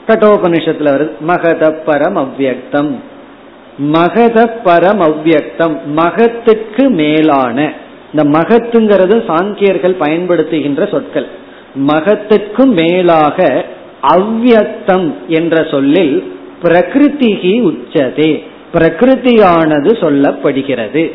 கட்டோபனிஷத்துல 0.08 0.94
வருது 0.96 1.10
மகத 1.20 1.82
பரம் 1.86 2.20
அவ்வக்தம் 2.24 2.94
மகத 3.78 4.60
பரம் 4.66 5.02
அவ்வக்தம் 5.08 5.76
மகத்துக்கு 5.86 6.90
மேலான 6.90 7.74
இந்த 8.14 8.40
மகத்துங்கிறது 8.40 9.16
சாங்கியர்கள் 9.28 9.96
பயன்படுத்துகின்ற 10.00 10.92
சொற்கள். 10.92 11.28
மகத்துக்கும் 11.88 12.74
மேலாக 12.82 13.66
அவ்வியத்தம் 14.16 15.14
என்ற 15.28 15.64
சொல்லில் 15.72 16.34
பிரகிருதிகி 16.64 17.62
உச்சதே. 17.62 18.44
பிரகிருதியானது 18.74 19.92
சொல்லப்படுகிறது. 20.00 21.12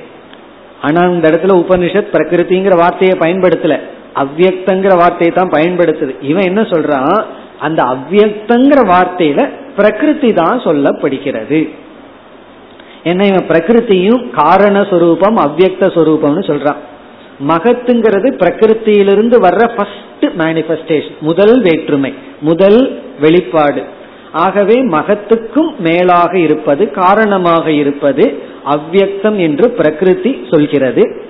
ஆனா 0.82 1.06
இந்த 1.06 1.28
இடத்துல 1.28 1.56
உபனிஷத் 1.56 2.12
பிரகிருதிங்கிற 2.12 2.76
வார்த்தையை 2.76 3.18
பயன்படுத்தல. 3.18 3.78
அவ்வியக்தங்கிற 4.14 4.96
வார்த்தையை 4.96 5.36
தான் 5.36 5.50
பயன்படுத்துது. 5.50 6.16
இவன் 6.22 6.44
என்ன 6.44 6.60
சொல்றான்? 6.60 7.24
அந்த 7.58 7.82
அவ்வியக்தங்கிற 7.82 8.80
வார்த்தையில 8.86 9.48
பிரகிருதி 9.76 10.32
தான் 10.32 10.60
சொல்லப்படுகிறது. 10.60 11.68
ஏன்னா 13.04 13.24
இவன் 13.24 13.48
பிரகிருத்தியும் 13.48 14.22
காரணஸ்வரூபம் 14.36 15.36
அவ்வியக்த 15.46 15.86
சொரூபம்னு 15.96 16.42
சொல்றான். 16.50 16.80
மகத்துங்கிறது 17.48 18.28
பிரகிருத்தியிலிருந்து 18.42 19.36
வர்ற 19.46 19.64
ஃபர்ஸ்ட் 19.74 20.26
மேனிபெஸ்டேஷன் 20.38 21.18
முதல் 21.20 21.62
வேற்றுமை 21.62 22.14
முதல் 22.40 23.02
வெளிப்பாடு. 23.20 23.82
ஆகவே 24.32 24.74
மகத்துக்கும் 24.86 25.70
மேலாக 25.78 26.38
இருப்பது 26.38 26.90
காரணமாக 26.90 27.70
இருப்பது 27.70 28.42
அவ்வியக்தம் 28.64 29.36
என்று 29.36 29.70
பிரகிருதி 29.70 30.46
சொல்கிறது. 30.50 31.22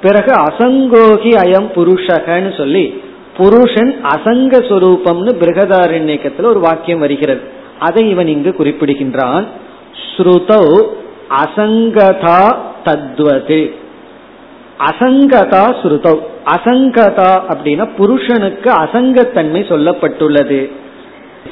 பிறகு 0.00 0.32
அசங்கோகி 0.32 1.32
அயம் 1.44 1.68
புருஷகன்னு 1.76 2.56
சொல்லி 2.56 3.02
புருஷன் 3.36 4.00
அசங்க 4.04 4.54
சொரூபம்னு 4.70 5.32
பிருகதாரண்யக்கத்தில் 5.40 6.46
ஒரு 6.46 6.60
வாக்கியம் 6.60 6.98
வருகிறது. 6.98 7.40
அதை 7.78 8.10
இவன் 8.10 8.26
இங்கு 8.26 8.54
குறிப்பிடுகின்றான். 8.58 9.46
ஸ்ருதௌ 9.94 10.86
அசங்கதா 11.30 12.56
தத்வது. 12.84 13.70
அசங்கதா 14.78 15.64
ஸ்ருதௌ. 15.82 16.18
அசங்கதா 16.44 17.30
அப்படின்னா 17.48 17.88
புருஷனுக்கு 17.96 18.70
அசங்கத்தன்மை 18.70 19.62
சொல்லப்பட்டுள்ளது. 19.72 20.70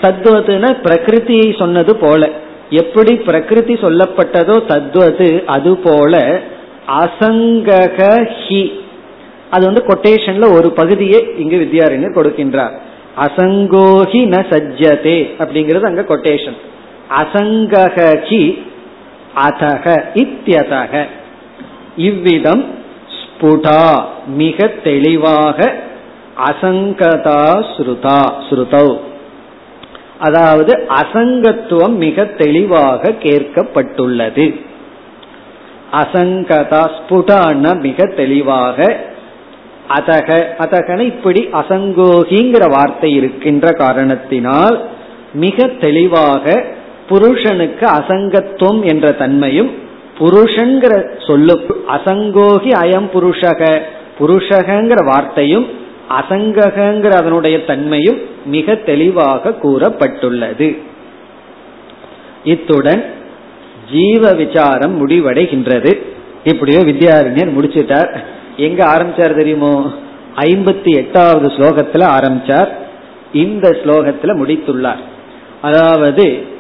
தத்வதுன 0.03 0.77
பிரகிருதியை 0.83 1.59
சொன்னது 1.59 1.97
போல. 1.97 2.31
எப்படி 2.71 3.15
பிரகிருதி 3.17 3.75
சொல்லப்பட்டதோ 3.75 4.57
தத்வது 4.67 5.45
அது 5.45 5.77
போல 5.77 6.41
அசங்கக 6.89 8.29
ஹி. 8.49 8.73
அது 9.51 9.65
வந்து 9.65 9.85
கொட்டேஷன்ல 9.87 10.53
ஒரு 10.53 10.73
பகுதியை 10.73 11.29
இங்கு 11.39 11.57
வித்யாரண்யர் 11.57 12.19
கொடுக்கின்றார். 12.19 12.73
அசங்கோஹி 13.21 14.21
ந 14.29 14.45
சஜ்ஜதே 14.51 15.19
அப்படிங்கிறது 15.39 15.83
அங்க 15.83 16.03
கொட்டேஷன் 16.03 16.57
அசங்ககி 17.17 18.45
அதக 19.47 19.85
இத்தியதக. 20.15 21.07
இவ்விதம் 21.97 22.65
ஸ்புடா 23.19 23.83
மிக 24.27 24.67
தெளிவாக 24.67 25.59
அசங்கதா 26.47 27.43
ஸ்ருதா 27.73 28.21
ஸ்ருதௌ. 28.47 28.89
அதாவது 30.19 30.73
அசங்கத்துவம் 30.89 31.97
மிக 31.97 32.25
தெளிவாக 32.25 33.13
கேட்கப்பட்டுள்ளது. 33.23 34.47
அசங்கதா 35.93 36.83
ஸ்புடான 36.97 37.81
மிக 37.81 38.07
தெளிவாக 38.17 38.79
அதக 39.99 40.31
அதகன 40.59 41.01
இப்படி 41.01 41.49
அசங்கோகிங்கிற 41.53 42.65
வார்த்தை 42.71 43.15
இருக்கின்ற 43.15 43.73
காரணத்தினால் 43.73 44.77
மிக 45.33 45.67
தெளிவாக 45.67 46.45
புருஷனுக்கு 47.09 47.87
அசங்கத்துவம் 47.87 48.85
என்ற 48.85 49.13
தன்மையும் 49.13 49.71
புருஷங்கிற 50.19 50.93
சொல்லு 51.27 51.85
அசங்கோகி 51.89 52.71
அயம் 52.83 53.09
புருஷக. 53.15 53.81
புருஷகங்கிற 54.21 55.05
வார்த்தையும் 55.05 55.67
அசங்ககங்கிற 56.11 57.11
அதனுடைய 57.11 57.65
தன்மையும் 57.65 58.19
மிக 58.47 58.75
தெளிவாக 58.75 59.55
கூறப்பட்டுள்ளது. 59.63 60.79
இத்துடன் 62.45 63.05
ஜீவ 63.93 64.33
விசாரம் 64.33 65.09
முடிவடைகின்றது. 65.09 65.99
இப்படியோ 66.45 66.79
வித்யாரண்யர் 66.79 67.53
முடிச்சிட்டார். 67.53 68.25
எங்க 68.57 68.85
ஆரம்பிச்சார் 68.85 69.35
தெரியுமோ? 69.35 69.93
ஐம்பத்தி 70.37 70.91
எட்டாவது 70.97 71.49
ஸ்லோகத்துல 71.49 72.05
ஆரம்பிச்சார். 72.19 72.69
இந்த 73.33 73.71
ஸ்லோகத்துல 73.71 74.35
முடித்துள்ளார். 74.41 75.03
அதாவது 75.63 76.57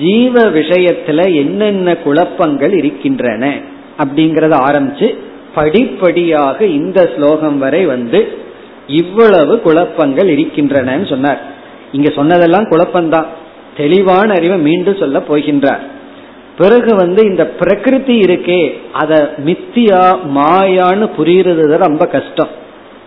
ஜீவ 0.00 0.42
விஷயத்துல 0.50 1.34
என்னென்ன 1.34 1.96
குழப்பங்கள் 1.96 2.72
இருக்கின்றன 2.72 3.58
அப்படிங்கறத 3.98 4.54
ஆரம்பிச்சு 4.68 5.16
படிப்படியாக 5.54 6.64
இந்த 6.64 7.10
ஸ்லோகம் 7.16 7.58
வரை 7.58 7.86
வந்து 7.86 8.38
இவ்வளவு 8.86 9.60
குழப்பங்கள் 9.60 10.36
இருக்கின்றனன்னு 10.36 11.08
சொன்னார். 11.08 11.40
இங்க 11.92 12.10
சொன்னதெல்லாம் 12.10 12.70
குழப்பம்தான். 12.70 13.26
தெளிவான 13.76 14.32
அறிவை 14.32 14.58
மீண்டும் 14.58 14.96
சொல்ல 14.96 15.22
போகின்றார். 15.28 15.80
பிறகு 16.58 16.94
வந்து 16.94 17.22
இந்த 17.22 17.48
பிரகிருதி 17.48 18.20
இருக்கே 18.20 18.78
அத 18.92 19.34
மித்தியா 19.46 20.18
மாயான்னு 20.36 21.10
புரியுறது 21.18 21.76
ரொம்ப 21.76 22.06
கஷ்டம். 22.06 22.48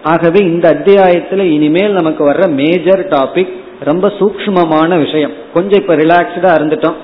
ஆகவே 0.04 0.40
இந்த 0.40 0.74
அத்தியாயத்துல 0.74 1.40
இனிமேல் 1.40 1.92
நமக்கு 1.92 2.30
வர்ற 2.30 2.50
மேஜர் 2.52 3.08
டாபிக் 3.08 3.58
ரொம்ப 3.80 4.08
சூக்மமான 4.08 4.98
விஷயம். 4.98 5.32
கொஞ்சம் 5.54 5.82
இப்ப 5.82 5.96
ரிலாக்ஸ்டா 5.96 6.52
இருந்துட்டோம். 6.60 6.96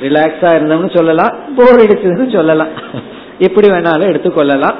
ரிலாக்ஸா 0.00 0.50
இருந்தோம்னு 0.56 0.96
சொல்லலாம். 0.96 1.38
போர் 1.56 1.76
அடிச்சதுன்னு 1.76 2.32
சொல்லலாம். 2.32 2.68
எப்படி 3.38 3.68
வேணாலும் 3.68 4.10
எடுத்துக்கொள்ளலாம். 4.12 4.74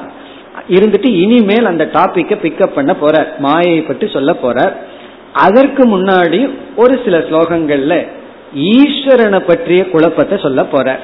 இருந்துட்டு 0.69 1.07
இனிமேல் 1.07 1.65
அந்த 1.65 1.91
டாபிக்கை 1.93 2.37
பிக்கப் 2.43 2.75
பண்ண 2.75 2.97
போறார். 3.03 3.39
மாயை 3.39 3.83
பற்றி 3.83 4.09
சொல்ல 4.09 4.37
போறார். 4.43 4.73
அதற்கு 5.33 5.99
முன்னாடி 5.99 6.51
ஒரு 6.77 7.01
சில 7.05 7.19
ஸ்லோகங்கள்ல 7.19 8.07
ஈஸ்வரனை 8.57 9.39
பற்றிய 9.39 9.91
குழப்பத்தை 9.91 10.39
சொல்ல 10.39 10.63
போறார். 10.63 10.99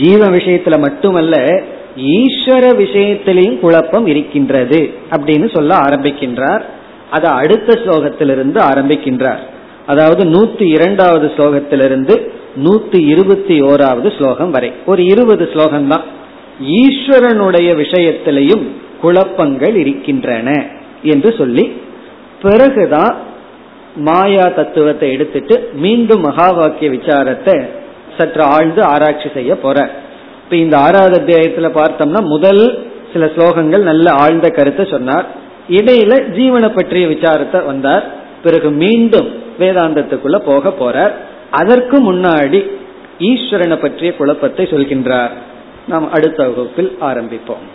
ஜீவ 0.00 0.26
விஷயத்துல 0.26 0.78
மட்டுமல்ல 0.78 1.62
ஈஸ்வர 1.96 2.64
விஷயத்திலையும் 2.78 3.58
குழப்பம் 3.58 4.06
இருக்கின்றது 4.06 4.94
அப்படின்னு 5.10 5.54
சொல்ல 5.54 5.76
ஆரம்பிக்கின்றார். 5.76 6.62
அதை 7.10 7.30
அடுத்த 7.30 7.72
ஸ்லோகத்திலிருந்து 7.72 8.58
ஆரம்பிக்கின்றார். 8.70 9.42
அதாவது 9.86 10.24
நூத்தி 10.24 10.62
இரண்டாவது 10.62 11.32
ஸ்லோகத்திலிருந்து 11.36 12.14
நூத்தி 12.64 13.06
இருபத்தி 13.06 13.62
ஓராவது 13.62 14.16
ஸ்லோகம் 14.16 14.50
வரை. 14.50 14.72
ஒரு 14.86 15.04
இருபது 15.04 15.48
ஸ்லோகம் 15.52 15.88
தான் 15.88 16.02
ஈஸ்வரனுடைய 16.60 17.70
விஷயத்திலையும் 17.82 18.64
குழப்பங்கள் 19.00 19.76
இருக்கின்றன 19.76 20.66
என்று 21.02 21.34
சொல்லி 21.38 21.72
பிறகுதான் 22.42 23.16
மாயா 23.96 24.48
தத்துவத்தை 24.48 25.12
எடுத்துட்டு 25.12 25.70
மீண்டும் 25.72 26.20
மகா 26.20 26.50
வாக்கிய 26.50 26.90
விசாரத்தை 26.90 27.66
சற்று 28.18 28.42
ஆழ்ந்து 28.42 28.82
ஆராய்ச்சி 28.82 29.28
செய்ய 29.34 29.54
போற. 29.56 29.90
இப்ப 30.44 30.56
இந்த 30.56 30.78
ஆறாவது 30.78 31.16
அத்தியாயத்துல 31.20 31.68
பார்த்தோம்னா 31.80 32.22
முதல் 32.24 32.88
சில 33.12 33.26
ஸ்லோகங்கள் 33.26 33.82
நல்ல 33.82 34.12
ஆழ்ந்த 34.12 34.48
கருத்தை 34.48 34.86
சொன்னார். 34.90 35.26
இடையில 35.69 36.37
ஜீவனை 36.37 36.71
பற்றிய 36.71 37.07
விசாரத்தை 37.07 37.65
வந்தார் 37.65 38.03
பிறகு 38.43 38.71
மீண்டும் 38.81 39.29
வேதாந்தத்துக்குள்ள 39.59 40.45
போக 40.45 40.73
போறார் 40.79 41.13
அதற்கு 41.59 41.99
முன்னாடி 42.07 42.65
ஈஸ்வரனை 43.29 43.77
பற்றிய 43.77 44.13
குழப்பத்தை 44.13 44.65
சொல்கின்றார் 44.65 45.31
நாம் 45.87 46.11
அடுத்த 46.11 46.49
வகுப்பில் 46.49 46.97
ஆரம்பிப்போம் 47.09 47.67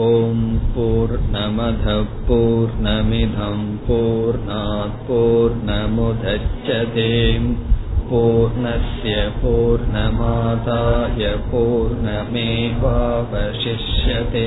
ॐ 0.00 0.36
पूर्णमधः 0.74 2.02
पूर्णमिधं 2.26 3.62
पूर्णात् 3.86 5.00
पूर्णमुदच्छते 5.06 7.06
पूर्णस्य 8.10 9.16
पूर्णमादाय 9.42 11.26
पूर्णमेवावशिष्यते 11.50 14.46